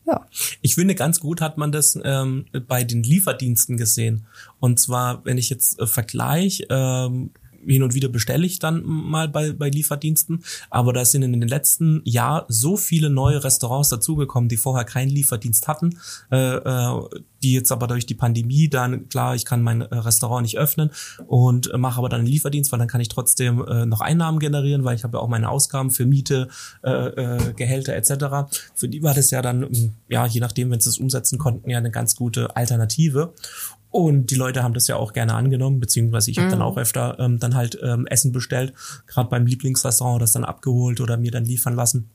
[0.08, 0.26] Ja.
[0.62, 4.26] Ich finde, ganz gut hat man das ähm, bei den Lieferdiensten gesehen.
[4.60, 7.30] Und zwar, wenn ich jetzt äh, vergleiche, ähm,
[7.68, 11.48] hin und wieder bestelle ich dann mal bei, bei Lieferdiensten, aber da sind in den
[11.48, 15.98] letzten Jahr so viele neue Restaurants dazugekommen, die vorher keinen Lieferdienst hatten,
[16.32, 17.02] äh, äh,
[17.44, 20.90] die jetzt aber durch die Pandemie dann, klar, ich kann mein äh, Restaurant nicht öffnen
[21.28, 24.84] und mache aber dann einen Lieferdienst, weil dann kann ich trotzdem äh, noch Einnahmen generieren,
[24.84, 26.48] weil ich habe ja auch meine Ausgaben für Miete,
[26.84, 28.52] äh, äh, Gehälter etc.
[28.74, 31.78] Für die war das ja dann, ja, je nachdem, wenn sie es umsetzen konnten, ja
[31.78, 33.34] eine ganz gute Alternative.
[33.96, 37.18] Und die Leute haben das ja auch gerne angenommen, beziehungsweise ich habe dann auch öfter
[37.18, 38.74] ähm, dann halt ähm, Essen bestellt,
[39.08, 42.10] gerade beim Lieblingsrestaurant das dann abgeholt oder mir dann liefern lassen.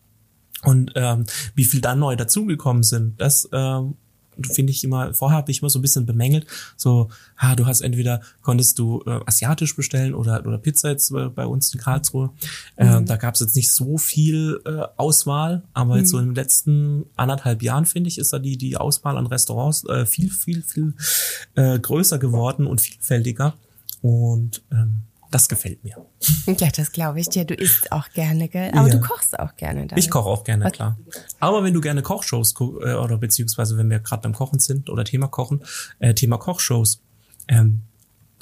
[0.62, 3.94] Und ähm, wie viel dann neu dazugekommen sind, das ähm,
[4.46, 7.80] finde ich immer, vorher habe ich immer so ein bisschen bemängelt, so, ha, du hast
[7.80, 12.30] entweder, konntest du äh, asiatisch bestellen oder, oder Pizza jetzt äh, bei uns in Karlsruhe.
[12.76, 16.34] Äh, da gab es jetzt nicht so viel äh, Auswahl, aber jetzt so in den
[16.34, 20.62] letzten anderthalb Jahren, finde ich, ist da die, die Auswahl an Restaurants äh, viel, viel,
[20.62, 20.94] viel
[21.54, 23.54] äh, größer geworden und vielfältiger.
[24.02, 25.96] Und ähm, das gefällt mir.
[26.46, 27.44] ja, das glaube ich dir.
[27.44, 28.70] Du isst auch gerne, gell?
[28.74, 28.94] Aber Ja.
[28.96, 29.86] du kochst auch gerne.
[29.86, 30.02] Damit.
[30.04, 30.98] Ich koche auch gerne, klar.
[31.38, 35.04] Aber wenn du gerne Kochshows äh, oder beziehungsweise wenn wir gerade beim Kochen sind oder
[35.04, 35.62] Thema Kochen,
[36.00, 37.00] äh, Thema Kochshows,
[37.48, 37.82] ähm,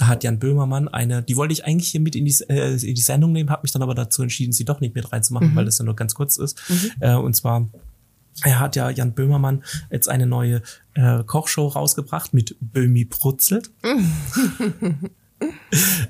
[0.00, 3.00] hat Jan Böhmermann eine, die wollte ich eigentlich hier mit in die, äh, in die
[3.00, 5.78] Sendung nehmen, habe mich dann aber dazu entschieden, sie doch nicht mit reinzumachen, weil das
[5.78, 6.60] ja nur ganz kurz ist.
[7.00, 7.68] Äh, und zwar
[8.44, 10.62] er hat ja Jan Böhmermann jetzt eine neue
[10.94, 13.70] äh, Kochshow rausgebracht mit Böhmi brutzelt.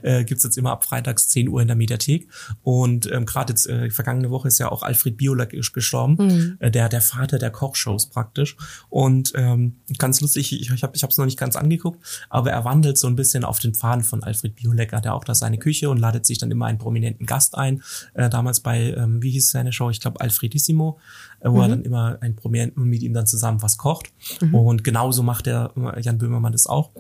[0.02, 2.28] äh, gibt's jetzt immer ab freitags 10 Uhr in der Mediathek.
[2.62, 6.70] Und ähm, gerade jetzt, äh, vergangene Woche ist ja auch Alfred Biolek ges- gestorben, äh,
[6.70, 8.56] der der Vater der Kochshows praktisch.
[8.88, 12.64] Und ähm, ganz lustig, ich, ich habe ich hab's noch nicht ganz angeguckt, aber er
[12.64, 14.92] wandelt so ein bisschen auf den Pfaden von Alfred Biolek.
[14.92, 17.82] Hat er auch da seine Küche und ladet sich dann immer einen prominenten Gast ein.
[18.14, 19.90] Äh, damals bei, ähm, wie hieß seine Show?
[19.90, 20.98] Ich glaube Alfredissimo,
[21.40, 24.12] äh, wo er dann immer einen Prominenten und mit ihm dann zusammen was kocht.
[24.53, 26.90] Und genauso macht der äh, Jan Böhmermann das auch.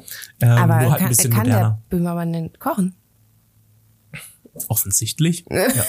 [0.40, 1.82] Ähm, Aber nur halt ein kann, bisschen kann moderner.
[1.90, 2.94] der Böhmermann denn kochen?
[4.68, 5.44] Offensichtlich.
[5.50, 5.84] ja.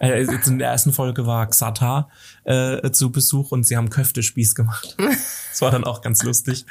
[0.00, 2.08] Äh, in der ersten Folge war Xatar
[2.44, 4.96] äh, zu Besuch und sie haben Köftespieß gemacht.
[5.50, 6.66] das war dann auch ganz lustig.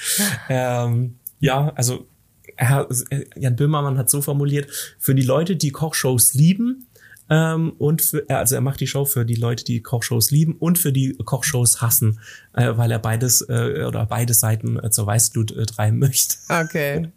[0.50, 2.08] Ähm, ja, also
[2.56, 2.88] Herr,
[3.36, 6.87] Jan Böhmermann hat so formuliert, für die Leute, die Kochshows lieben,
[7.30, 10.78] ähm, und für, also er macht die Show für die Leute, die Kochshows lieben und
[10.80, 12.20] für die Kochshows hassen,
[12.54, 16.36] äh, weil er beides äh, oder beide Seiten äh, zur Weißglut äh, treiben möchte.
[16.50, 17.08] Okay.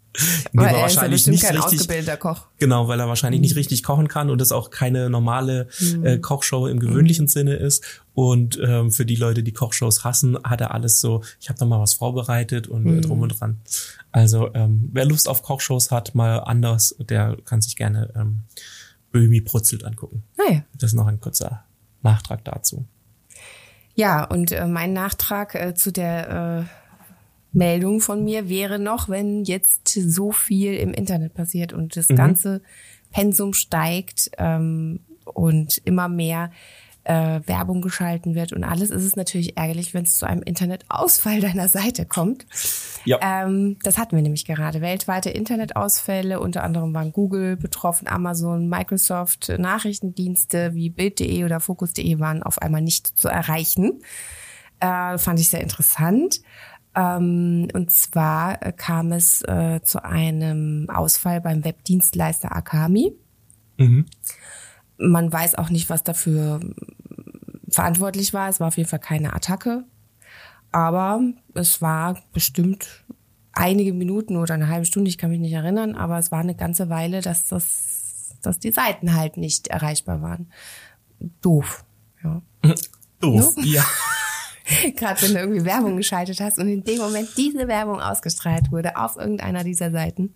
[0.51, 2.47] Nee, Weil er ist ja wahrscheinlich nicht kein richtig- ausgebildeter Koch.
[2.57, 5.69] Genau, weil er wahrscheinlich nicht richtig kochen kann und es auch keine normale
[6.03, 7.81] äh, Kochshow im gewöhnlichen Sinne ist.
[8.13, 11.65] Und ähm, für die Leute, die Kochshows hassen, hat er alles so, ich habe da
[11.65, 13.61] mal was vorbereitet und äh, drum und dran.
[14.11, 18.39] Also ähm, wer Lust auf Kochshows hat, mal anders, der kann sich gerne ähm,
[19.11, 20.23] Böhmi brutzelt angucken.
[20.37, 20.63] Naja.
[20.73, 21.65] Das ist noch ein kurzer
[22.01, 22.85] Nachtrag dazu.
[23.95, 29.43] Ja, und äh, mein Nachtrag äh, zu der äh, Meldung von mir wäre noch, wenn
[29.43, 32.61] jetzt so viel im Internet passiert und das ganze
[33.11, 36.51] Pensum steigt ähm, und immer mehr
[37.03, 41.39] äh, Werbung geschalten wird und alles, ist es natürlich ärgerlich, wenn es zu einem Internetausfall
[41.41, 42.45] deiner Seite kommt.
[43.05, 43.19] Ja.
[43.21, 44.81] Ähm, das hatten wir nämlich gerade.
[44.81, 52.19] Weltweite Internetausfälle, unter anderem waren Google betroffen, Amazon, Microsoft, äh, Nachrichtendienste wie Bild.de oder Focus.de
[52.19, 54.01] waren auf einmal nicht zu erreichen.
[54.79, 56.41] Äh, fand ich sehr interessant.
[56.93, 63.13] Ähm, und zwar äh, kam es äh, zu einem Ausfall beim Webdienstleister Akami.
[63.77, 64.05] Mhm.
[65.01, 66.59] Man weiß auch nicht, was dafür
[67.69, 68.49] verantwortlich war.
[68.49, 69.83] Es war auf jeden Fall keine Attacke.
[70.71, 71.21] Aber
[71.53, 73.03] es war bestimmt
[73.53, 76.55] einige Minuten oder eine halbe Stunde, ich kann mich nicht erinnern, aber es war eine
[76.55, 80.51] ganze Weile, dass das, dass die Seiten halt nicht erreichbar waren.
[81.41, 81.83] Doof.
[82.23, 82.41] Ja.
[83.19, 83.55] Doof.
[83.57, 83.85] Ja.
[84.95, 88.95] Gerade wenn du irgendwie Werbung geschaltet hast und in dem Moment diese Werbung ausgestrahlt wurde
[88.95, 90.33] auf irgendeiner dieser Seiten,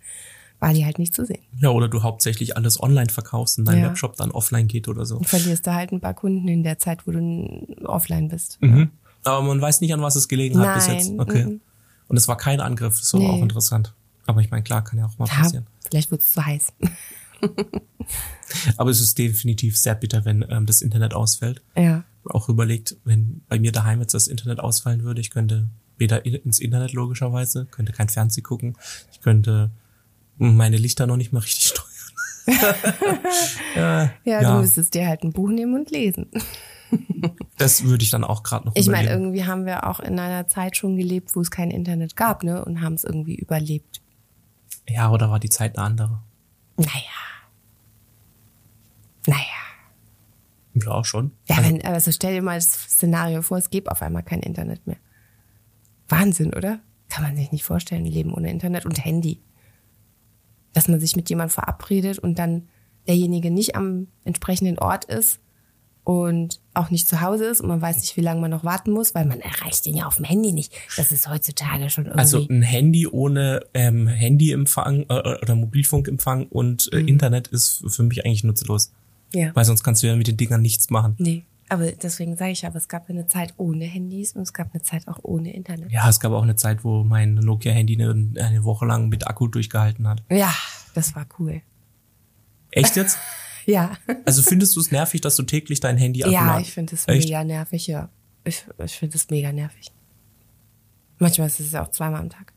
[0.66, 1.42] war die halt nicht zu sehen.
[1.60, 3.88] ja, oder du hauptsächlich alles online verkaufst und dein Ja.
[3.90, 5.16] Webshop dann offline geht oder so.
[5.18, 8.58] Und verlierst da halt ein paar Kunden in der Zeit, wo du offline bist.
[8.60, 8.90] Mhm.
[9.24, 11.12] Aber man weiß nicht, an was es gelegen hat bis Nein, jetzt.
[11.18, 11.44] Okay.
[11.46, 11.60] mhm.
[12.08, 13.28] Und es war kein Angriff, das war Nee.
[13.28, 13.94] auch interessant.
[14.26, 15.66] Aber ich meine, klar, kann ja auch mal Ja, passieren.
[15.88, 16.72] vielleicht wurde es zu heiß.
[18.76, 21.62] Aber es ist definitiv sehr bitter, wenn ähm, das Internet ausfällt.
[21.76, 22.04] Ja.
[22.24, 26.34] Auch überlegt, wenn bei mir daheim jetzt das Internet ausfallen würde, ich könnte weder in-
[26.34, 28.76] ins Internet logischerweise, könnte kein Fernsehen gucken,
[29.12, 29.70] ich könnte
[30.38, 31.86] meine Lichter noch nicht mal richtig steuern.
[33.74, 36.30] ja, Ja, du müsstest dir halt ein Buch nehmen und lesen.
[37.58, 40.46] das würde ich dann auch gerade noch Ich meine, irgendwie haben wir auch in einer
[40.46, 42.64] Zeit schon gelebt, wo es kein Internet gab, ne?
[42.64, 44.00] Und haben es irgendwie überlebt.
[44.88, 46.22] Ja, oder war die Zeit eine andere?
[46.76, 46.90] Naja.
[49.26, 49.40] Naja.
[50.74, 51.32] Ja, schon.
[51.48, 54.40] Ja, Also, wenn, also stell dir mal das Szenario vor, es gibt auf einmal kein
[54.40, 54.98] Internet mehr.
[56.08, 56.78] Wahnsinn, oder?
[57.08, 59.40] Kann man sich nicht vorstellen, ein Leben ohne Internet und Handy.
[60.76, 62.68] Dass man sich mit jemandem verabredet und dann
[63.08, 65.40] derjenige nicht am entsprechenden Ort ist
[66.04, 68.92] und auch nicht zu Hause ist und man weiß nicht, wie lange man noch warten
[68.92, 70.72] muss, weil man erreicht ihn ja auf dem Handy nicht.
[70.96, 72.20] Das ist heutzutage schon irgendwie.
[72.20, 76.98] Also ein Handy ohne ähm, Handyempfang äh, oder Mobilfunkempfang und Mhm.
[76.98, 78.92] äh, Internet ist für mich eigentlich nutzlos.
[79.32, 79.50] ja.
[79.54, 81.14] Weil sonst kannst du ja mit den Dingern nichts machen.
[81.18, 81.44] Nee.
[81.68, 84.82] Aber deswegen sage ich aber, es gab eine Zeit ohne Handys und es gab eine
[84.82, 85.90] Zeit auch ohne Internet.
[85.90, 89.48] Ja, es gab auch eine Zeit, wo mein Nokia-Handy eine, eine Woche lang mit Akku
[89.48, 90.22] durchgehalten hat.
[90.30, 90.54] Ja,
[90.94, 91.62] das war cool.
[92.70, 93.18] Echt jetzt?
[93.68, 93.96] Ja.
[94.24, 97.04] Also findest du es nervig, dass du täglich dein Handy Ja, abladen- ich finde es
[97.08, 98.10] mega nervig, ja.
[98.44, 99.90] Ich, ich finde es mega nervig.
[101.18, 102.52] Manchmal ist es ja auch zweimal am Tag.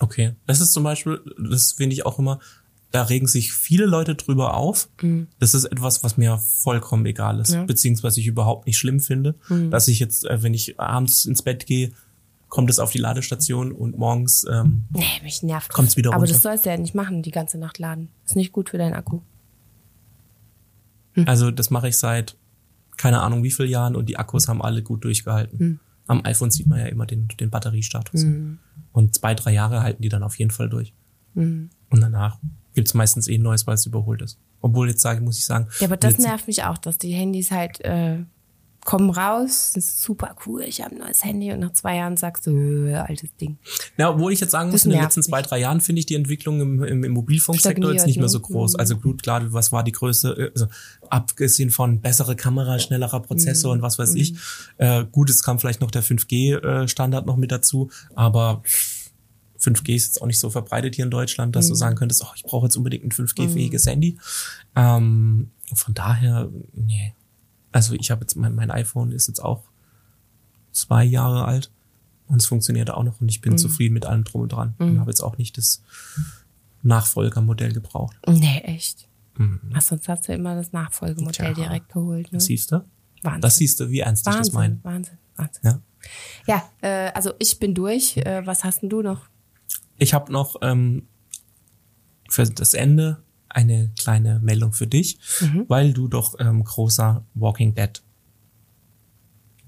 [0.00, 0.34] Okay.
[0.46, 2.40] Das ist zum Beispiel, das finde ich auch immer,
[2.90, 4.88] da regen sich viele Leute drüber auf.
[5.38, 7.54] Das ist etwas, was mir vollkommen egal ist, Mhm.
[7.56, 7.62] Ja.
[7.62, 7.66] Mhm.
[7.66, 9.34] beziehungsweise ich überhaupt nicht schlimm finde,
[9.70, 11.92] dass ich jetzt, äh, wenn ich abends ins Bett gehe,
[12.48, 15.70] kommt es auf die Ladestation und morgens ähm, Nee, mich nervt.
[15.72, 16.32] Kommt's wieder Aber runter.
[16.32, 18.08] das sollst du ja nicht machen, die ganze Nacht laden.
[18.24, 19.20] Ist nicht gut für deinen Akku.
[21.26, 22.36] Also das mache ich seit
[22.96, 25.80] keine Ahnung wie vielen Jahren und die Akkus haben alle gut durchgehalten.
[26.06, 28.24] Am iPhone sieht man ja immer den, den Batteriestatus.
[28.92, 30.92] Und zwei, drei Jahre halten die dann auf jeden Fall durch.
[31.34, 32.38] Und danach
[32.78, 34.38] gibt's meistens eh ein neues, weil es überholt ist.
[34.60, 35.66] Obwohl jetzt sage, muss ich sagen.
[35.80, 38.18] Ja, aber das nervt mich auch, dass die Handys halt äh,
[38.84, 42.46] kommen raus, ist super cool, ich habe ein neues Handy und nach zwei Jahren sagst
[42.46, 43.58] du, äh, altes Ding.
[43.98, 46.14] Ja, obwohl ich jetzt sagen muss, in den letzten zwei, drei Jahren finde ich die
[46.14, 48.30] Entwicklung im, im, im Mobilfunksektor jetzt nicht mehr ne?
[48.30, 48.74] so groß.
[48.74, 48.80] Mhm.
[48.80, 50.68] Also gut, klar, was war die Größe, äh, also
[51.10, 53.78] abgesehen von bessere Kamera, schnellerer Prozessor Mhm.
[53.78, 54.34] und was weiß ich.
[54.78, 58.62] Äh, gut, es kam vielleicht noch der 5G-Standard noch mit dazu, aber
[59.60, 62.32] 5G ist jetzt auch nicht so verbreitet hier in Deutschland, dass du sagen könntest, oh,
[62.36, 64.18] ich brauche jetzt unbedingt ein 5G-fähiges Handy.
[64.76, 67.14] Ähm, von daher, nee.
[67.72, 69.64] Also ich habe jetzt, mein, mein iPhone ist jetzt auch
[70.72, 71.70] zwei Jahre alt
[72.28, 74.74] und es funktioniert auch noch und ich bin zufrieden mit allem drum und dran.
[74.78, 75.82] Und habe jetzt auch nicht das
[76.82, 78.16] Nachfolgermodell gebraucht.
[78.26, 79.08] Nee, echt.
[79.72, 81.64] Ach, sonst hast du immer das Nachfolgemodell Tja.
[81.64, 82.32] direkt geholt.
[82.32, 82.38] Ne?
[82.38, 82.84] Das siehst du?
[83.22, 83.40] Wahnsinn.
[83.40, 84.78] Das siehst du, wie ernst ich das meine.
[84.82, 85.80] Wahnsinn, Wahnsinn, Wahnsinn.
[86.46, 86.62] Ja.
[86.82, 88.16] Ja, äh, also ich bin durch.
[88.16, 89.28] Äh, was hast denn du noch?
[89.98, 91.06] Ich habe noch ähm,
[92.28, 95.64] für das Ende eine kleine Meldung für dich, Mhm.
[95.68, 98.02] weil du doch ähm, großer Walking Dead,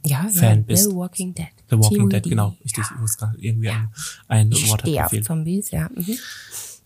[0.05, 0.91] Ja, Fan ja, bist.
[0.91, 1.49] The Walking Dead.
[1.71, 2.29] The Walking Dead, TWD.
[2.31, 3.89] genau, richtig, ich muss gerade irgendwie ein,
[4.29, 5.23] ein Ich Wort stehe hat auf.
[5.23, 5.89] Zombies, ja.
[5.95, 6.17] Mhm.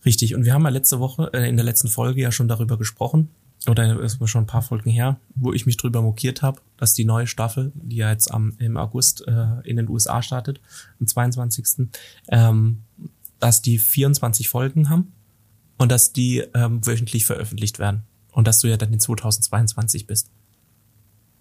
[0.05, 2.77] Richtig, und wir haben ja letzte Woche, äh, in der letzten Folge ja schon darüber
[2.77, 3.29] gesprochen,
[3.69, 7.05] oder ist schon ein paar Folgen her, wo ich mich drüber mokiert habe, dass die
[7.05, 10.59] neue Staffel, die ja jetzt am, im August äh, in den USA startet,
[10.99, 11.89] am 22.,
[12.29, 12.83] ähm,
[13.39, 15.13] dass die 24 Folgen haben
[15.77, 18.03] und dass die ähm, wöchentlich veröffentlicht werden.
[18.31, 20.29] Und dass du ja dann in 2022 bist.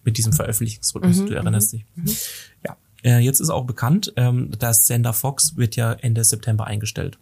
[0.05, 1.85] Mit diesem Veröffentlichungsrhythmus, du erinnerst dich.
[2.65, 2.77] Ja.
[3.03, 7.19] Äh, jetzt ist auch bekannt, ähm, dass Sender Fox wird ja Ende September eingestellt.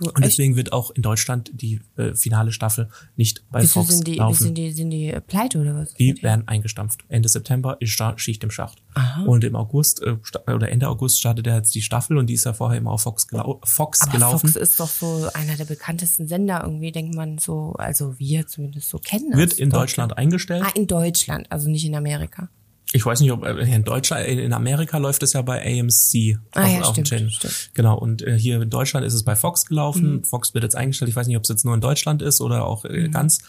[0.00, 0.24] Oh, Und echt?
[0.32, 4.14] deswegen wird auch in Deutschland die äh, finale Staffel nicht bei Wieso Fox sind die,
[4.16, 4.42] laufen.
[4.44, 5.94] sind die, sind die äh, pleite oder was?
[5.94, 7.00] Die werden eingestampft.
[7.08, 8.82] Ende September ist Sta- Schicht im Schacht.
[8.94, 9.22] Aha.
[9.24, 10.16] Und im August äh,
[10.50, 13.02] oder Ende August startet ja jetzt die Staffel und die ist ja vorher immer auf
[13.02, 14.48] Fox, gelau Fox Aber gelaufen.
[14.48, 18.88] Fox ist doch so einer der bekanntesten Sender irgendwie, denkt man so, also wir zumindest
[18.88, 19.38] so kennen das.
[19.40, 20.64] wird in Deutschland eingestellt.
[20.66, 22.48] Ah, in Deutschland, also nicht in Amerika.
[22.96, 26.62] Ich weiß nicht, ob äh, in Deutschland, in Amerika läuft es ja bei AMC Ah,
[26.64, 27.30] auf, ja, auf dem stimmt, Channel.
[27.30, 27.70] stimmt.
[27.74, 27.98] Genau.
[27.98, 30.18] Und äh, hier in Deutschland ist es bei Fox gelaufen.
[30.18, 30.24] Mhm.
[30.24, 31.08] Fox wird jetzt eingestellt.
[31.08, 33.40] Ich weiß nicht, ob es jetzt nur in Deutschland ist oder auch äh, ganz.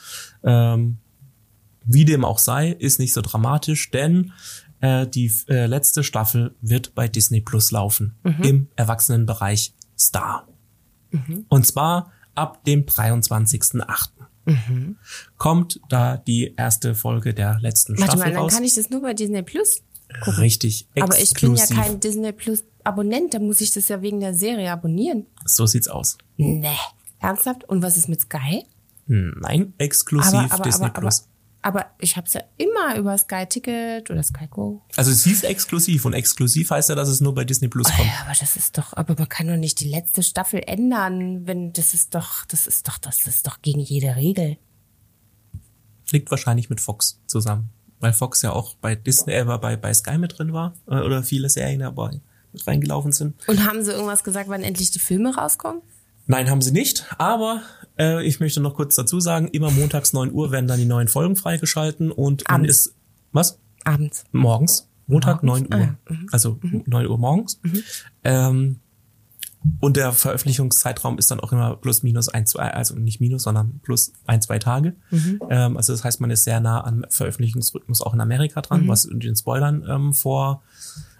[0.43, 0.97] Ähm,
[1.85, 4.31] wie dem auch sei, ist nicht so dramatisch, denn
[4.81, 8.43] äh, die äh, letzte Staffel wird bei Disney Plus laufen Mhm.
[8.43, 10.47] im Erwachsenenbereich Star.
[11.49, 14.09] Und zwar ab dem 23.8.
[15.37, 18.53] Kommt da die erste Folge der letzten Warte Staffel mal, dann raus.
[18.53, 19.81] kann ich das nur bei Disney Plus?
[20.37, 21.75] Richtig, Aber ich bin ja exklusiv.
[21.75, 25.25] kein Disney Plus Abonnent, da muss ich das ja wegen der Serie abonnieren.
[25.45, 26.17] So sieht's aus.
[26.37, 26.69] Nee.
[27.19, 27.63] Ernsthaft?
[27.67, 28.63] Und was ist mit Sky?
[29.07, 31.27] Nein, exklusiv Aber, aber, Disney aber, Plus.
[31.65, 34.83] Aber ich habe es ja immer über Sky Ticket oder Sky Go.
[34.97, 38.07] Also es hieß exklusiv und exklusiv heißt ja, dass es nur bei Disney Plus kommt.
[38.07, 41.73] Ja, aber das ist doch, aber man kann doch nicht die letzte Staffel ändern, wenn
[41.73, 44.57] das ist doch, das ist doch, das ist doch gegen jede Regel.
[46.11, 47.71] Liegt wahrscheinlich mit Fox zusammen.
[47.99, 50.75] Weil Fox ja auch bei Disney, äh, bei, bei Sky mit drin war.
[50.87, 52.21] äh, Oder viele Serien dabei
[52.53, 53.33] mit reingelaufen sind.
[53.47, 55.81] Und haben sie irgendwas gesagt, wann endlich die Filme rauskommen?
[56.27, 57.07] Nein, haben sie nicht.
[57.17, 57.63] Aber
[57.97, 61.07] äh, ich möchte noch kurz dazu sagen, immer montags 9 Uhr werden dann die neuen
[61.07, 62.87] Folgen freigeschalten und man Abends.
[62.87, 62.95] ist.
[63.31, 63.59] Was?
[63.83, 64.23] Abends.
[64.31, 64.89] Morgens.
[65.07, 65.69] Montag, Morgens?
[65.69, 65.87] 9 Uhr.
[66.05, 66.17] Ah, ja.
[66.31, 67.59] Also 9 Uhr morgens.
[68.23, 68.79] Ähm,
[69.79, 73.79] und der Veröffentlichungszeitraum ist dann auch immer plus minus ein, zwei, also nicht minus, sondern
[73.81, 74.95] plus ein, zwei Tage.
[75.49, 79.07] Ähm, also das heißt, man ist sehr nah am Veröffentlichungsrhythmus auch in Amerika dran, was
[79.11, 80.61] den Spoilern ähm, vor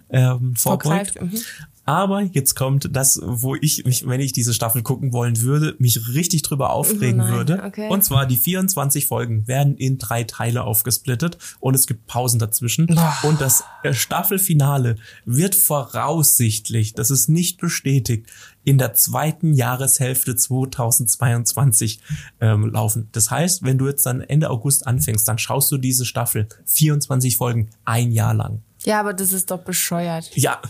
[0.10, 0.84] ähm, vorbeugt.
[0.84, 1.22] Vorgreift.
[1.22, 1.40] Mhm.
[1.88, 6.16] Aber jetzt kommt das, wo ich mich, wenn ich diese Staffel gucken wollen würde, mich
[6.16, 7.64] richtig drüber aufregen Oh nein, würde.
[7.64, 7.90] okay.
[7.90, 12.88] Und zwar die 24 Folgen werden in drei Teile aufgesplittet und es gibt Pausen dazwischen.
[12.88, 13.16] Boah.
[13.22, 18.26] Und das Staffelfinale wird voraussichtlich, das ist nicht bestätigt,
[18.64, 22.00] in der zweiten Jahreshälfte 2022
[22.42, 23.10] ähm, laufen.
[23.12, 27.38] Das heißt, wenn du jetzt dann Ende August anfängst, dann schaust du diese Staffel 24
[27.38, 28.64] Folgen ein Jahr lang.
[28.86, 30.30] Ja, aber das ist doch bescheuert.
[30.36, 30.62] Ja,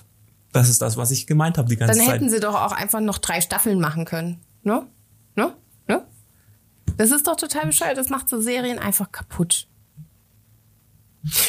[0.54, 2.15] das ist das, was ich gemeint habe die ganze Dann Zeit.
[2.15, 4.39] hätten sie doch auch einfach noch drei Staffeln machen können.
[4.63, 4.88] Ne?
[5.36, 5.54] Ne?
[5.88, 6.06] Ne?
[6.97, 7.97] Das ist doch total bescheuert.
[7.97, 9.67] Das macht so Serien einfach kaputt.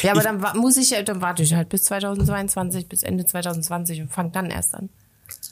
[0.01, 3.25] Ja, aber Ich- dann muss ich ja, dann warte ich halt bis 2022, bis Ende
[3.25, 4.89] 2020 und fang dann erst an.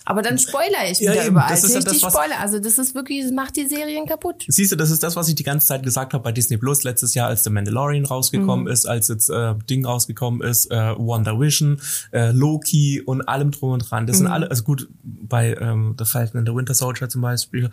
[0.05, 1.31] Aber dann spoiler ich Ja, wieder eben.
[1.31, 1.49] überall.
[1.49, 2.39] Das ist ja Richtig das, was- Spoiler.
[2.39, 4.45] Also das ist wirklich, das macht die Serien kaputt.
[4.47, 6.83] Siehst du, das ist das, was ich die ganze Zeit gesagt habe bei Disney Plus
[6.83, 8.07] letztes Jahr, als The Mandalorian Mhm.
[8.07, 11.79] rausgekommen ist, als jetzt äh, Ding rausgekommen ist, äh, Wonder Vision,
[12.11, 14.03] äh, Loki und allem drum und dran.
[14.03, 14.07] Mhm.
[14.07, 17.69] Das sind alle, also gut, bei ähm, The Falcon and the Winter Soldier zum Beispiel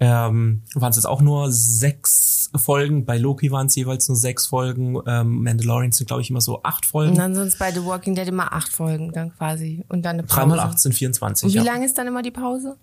[0.00, 3.04] ähm, waren es jetzt auch nur sechs Folgen.
[3.04, 4.96] Bei Loki waren es jeweils nur sechs Folgen.
[5.06, 7.14] Ähm, Mandalorian sind, glaube ich, immer so acht Und Folgen.
[7.16, 9.84] dann sind es bei The Walking Dead immer acht Folgen dann quasi.
[9.88, 10.40] Und dann eine Pause.
[10.40, 11.46] Drei mal acht sind 24.
[11.46, 11.62] Und wie ja.
[11.74, 12.76] Lange ist dann immer die Pause?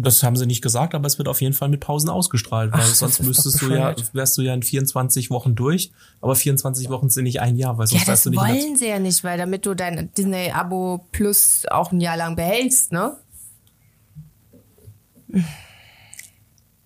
[0.00, 2.80] Das haben sie nicht gesagt, aber es wird auf jeden Fall mit Pausen ausgestrahlt, weil
[2.82, 6.88] Ach, das sonst müsstest du ja, wärst du ja in 24 Wochen durch, aber 24
[6.88, 8.86] Wochen sind nicht ein Jahr, weil Ja, sonst das wärst du nicht der- wollen sie
[8.86, 13.16] ja nicht, weil damit du dein Disney-Abo Plus auch ein Jahr lang behältst, ne?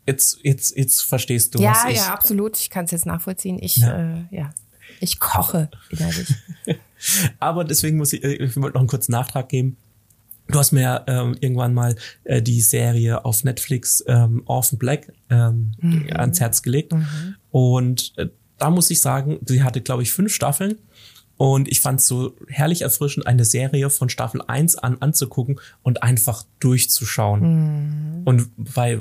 [0.06, 1.96] Jetzt, jetzt, jetzt verstehst du, ja, was ich.
[1.98, 2.58] ja, absolut.
[2.58, 3.58] Ich kann es jetzt nachvollziehen.
[3.60, 4.14] Ich, Ja.
[4.14, 4.50] Äh, ja.
[5.00, 6.28] Ich koche innerlich.
[7.40, 9.76] Aber deswegen muss ich, äh, ich wollte noch einen kurzen Nachtrag geben.
[10.52, 15.12] Du hast mir ja, ähm, irgendwann mal äh, die Serie auf Netflix ähm, Orphan Black
[15.30, 15.72] ähm,
[16.14, 16.92] ans Herz gelegt.
[17.50, 20.76] Und äh, da muss ich sagen, sie hatte, glaube ich, fünf Staffeln.
[21.42, 26.04] Und ich fand es so herrlich erfrischend, eine Serie von Staffel 1 an anzugucken und
[26.04, 27.40] einfach durchzuschauen.
[27.40, 28.22] Mhm.
[28.24, 29.00] Und bei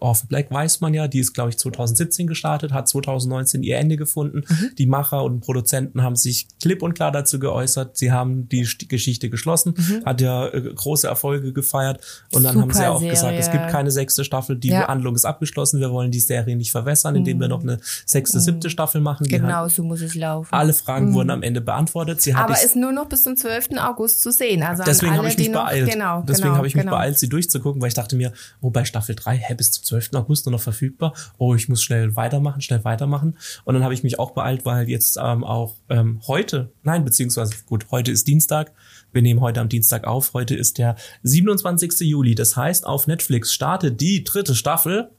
[0.00, 3.96] Orphan Black weiß man ja, die ist, glaube ich, 2017 gestartet, hat 2019 ihr Ende
[3.96, 4.42] gefunden.
[4.48, 4.70] Mhm.
[4.76, 7.96] Die Macher und Produzenten haben sich klipp und klar dazu geäußert.
[7.96, 10.04] Sie haben die Geschichte geschlossen, mhm.
[10.04, 12.00] hat ja äh, große Erfolge gefeiert.
[12.32, 13.12] Und dann Super haben sie auch Serie.
[13.12, 14.88] gesagt, es gibt keine sechste Staffel, die ja.
[14.88, 15.78] Handlung ist abgeschlossen.
[15.78, 17.50] Wir wollen die Serie nicht verwässern, indem wir mhm.
[17.50, 18.72] noch eine sechste, siebte mhm.
[18.72, 19.28] Staffel machen.
[19.28, 20.52] Genau, so muss es laufen.
[20.52, 21.75] Alle Fragen wurden am Ende beantwortet.
[22.22, 23.70] Sie Aber ist nur noch bis zum 12.
[23.78, 24.62] August zu sehen.
[24.62, 25.90] Also deswegen habe ich mich noch, beeilt.
[25.90, 26.96] Genau, deswegen genau, habe ich mich genau.
[26.96, 30.10] beeilt, sie durchzugucken, weil ich dachte mir, oh, bei Staffel 3, hä, bis zum 12.
[30.14, 31.14] August nur noch verfügbar.
[31.38, 33.36] Oh, ich muss schnell weitermachen, schnell weitermachen.
[33.64, 37.54] Und dann habe ich mich auch beeilt, weil jetzt ähm, auch ähm, heute, nein, beziehungsweise
[37.66, 38.72] gut, heute ist Dienstag.
[39.12, 40.34] Wir nehmen heute am Dienstag auf.
[40.34, 42.00] Heute ist der 27.
[42.00, 42.34] Juli.
[42.34, 45.10] Das heißt, auf Netflix startet die dritte Staffel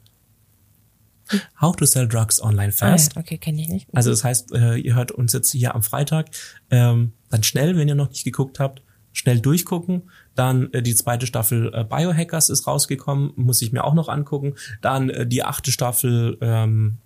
[1.59, 3.17] How to Sell Drugs Online Fast.
[3.17, 3.21] Ah.
[3.21, 3.87] Okay, kenne ich nicht.
[3.93, 6.27] Also das heißt, äh, ihr hört uns jetzt hier am Freitag.
[6.69, 10.09] Ähm, dann schnell, wenn ihr noch nicht geguckt habt, schnell durchgucken.
[10.35, 14.55] Dann äh, die zweite Staffel äh, Biohackers ist rausgekommen, muss ich mir auch noch angucken.
[14.81, 16.97] Dann äh, die achte Staffel ähm,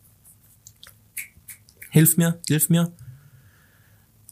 [1.91, 2.93] Hilf mir, hilf mir.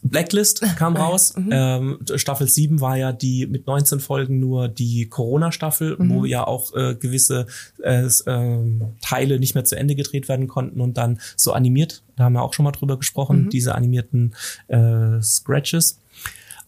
[0.02, 1.36] Blacklist kam raus.
[1.36, 1.50] Mhm.
[1.52, 6.10] Ähm, Staffel 7 war ja die mit 19 Folgen nur die Corona-Staffel, mhm.
[6.10, 7.46] wo ja auch äh, gewisse
[7.82, 12.24] äh, äh, Teile nicht mehr zu Ende gedreht werden konnten und dann so animiert, da
[12.24, 13.50] haben wir auch schon mal drüber gesprochen, mhm.
[13.50, 14.34] diese animierten
[14.68, 16.00] äh, Scratches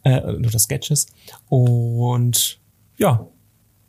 [0.02, 1.06] äh, oder Sketches.
[1.48, 2.58] Und
[2.98, 3.26] ja,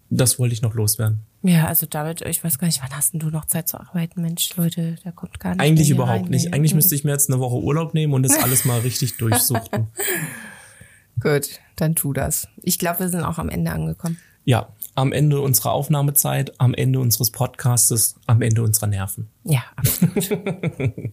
[0.10, 1.20] das wollte ich noch loswerden.
[1.46, 4.22] Ja, also damit, ich weiß gar nicht, wann hast denn du noch Zeit zu arbeiten?
[4.22, 5.60] Mensch, Leute, da kommt gar nicht.
[5.60, 6.54] Eigentlich überhaupt rein, nicht.
[6.54, 9.90] Eigentlich müsste ich mir jetzt eine Woche Urlaub nehmen und das alles mal richtig durchsuchen.
[11.20, 12.48] Gut, dann tu das.
[12.62, 14.18] Ich glaube, wir sind auch am Ende angekommen.
[14.46, 19.28] Ja, am Ende unserer Aufnahmezeit, am Ende unseres Podcastes, am Ende unserer Nerven.
[19.44, 20.30] Ja, absolut.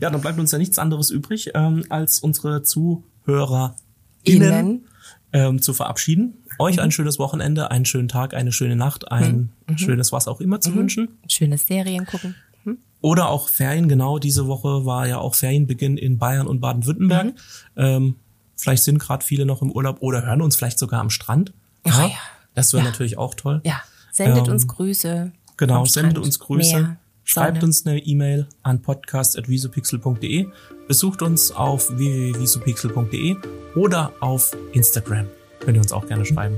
[0.00, 3.76] ja, dann bleibt uns ja nichts anderes übrig, ähm, als unsere Zuhörer
[4.24, 4.86] innen
[5.34, 9.36] ähm, zu verabschieden euch ein schönes Wochenende, einen schönen Tag, eine schöne Nacht, ein
[9.66, 9.74] mhm.
[9.74, 9.78] mhm.
[9.78, 10.76] schönes was auch immer zu mhm.
[10.76, 11.08] wünschen.
[11.28, 12.34] Schönes Serien gucken.
[12.64, 12.78] Mhm.
[13.00, 14.18] Oder auch Ferien, genau.
[14.18, 17.26] Diese Woche war ja auch Ferienbeginn in Bayern und Baden-Württemberg.
[17.26, 17.32] Mhm.
[17.76, 18.16] Ähm,
[18.56, 21.52] vielleicht sind gerade viele noch im Urlaub oder hören uns vielleicht sogar am Strand.
[21.86, 22.14] Ja, ja.
[22.54, 22.90] Das wäre ja.
[22.90, 23.60] natürlich auch toll.
[23.64, 25.32] Ja, sendet ähm, uns Grüße.
[25.56, 26.80] Genau, sendet uns Grüße.
[26.80, 30.46] Meer, Schreibt uns eine E-Mail an podcast.visopixel.de.
[30.88, 33.36] Besucht uns auf www.visopixel.de
[33.76, 35.28] oder auf Instagram.
[35.64, 36.56] Könnt ihr uns auch gerne schreiben.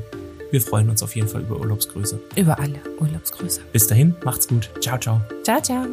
[0.51, 2.19] Wir freuen uns auf jeden Fall über Urlaubsgrüße.
[2.37, 3.61] Über alle Urlaubsgrüße.
[3.73, 4.71] Bis dahin, macht's gut.
[4.81, 5.21] Ciao, ciao.
[5.43, 5.87] Ciao, ciao.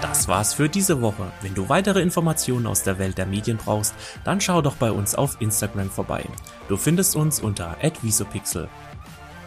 [0.00, 1.30] Das war's für diese Woche.
[1.42, 5.14] Wenn du weitere Informationen aus der Welt der Medien brauchst, dann schau doch bei uns
[5.14, 6.24] auf Instagram vorbei.
[6.68, 8.68] Du findest uns unter @visopixel.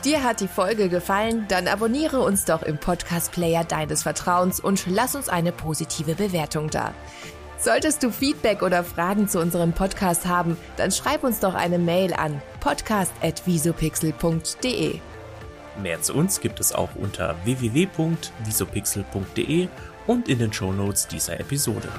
[0.06, 1.46] Dir hat die Folge gefallen?
[1.50, 6.70] Dann abonniere uns doch im Podcast Player deines Vertrauens und lass uns eine positive Bewertung
[6.70, 6.94] da.
[7.60, 12.14] Solltest du Feedback oder Fragen zu unserem Podcast haben, dann schreib uns doch eine Mail
[12.14, 15.00] an podcast.visopixel.de.
[15.82, 19.68] Mehr zu uns gibt es auch unter www.visopixel.de
[20.08, 21.90] und in den Shownotes dieser Episode.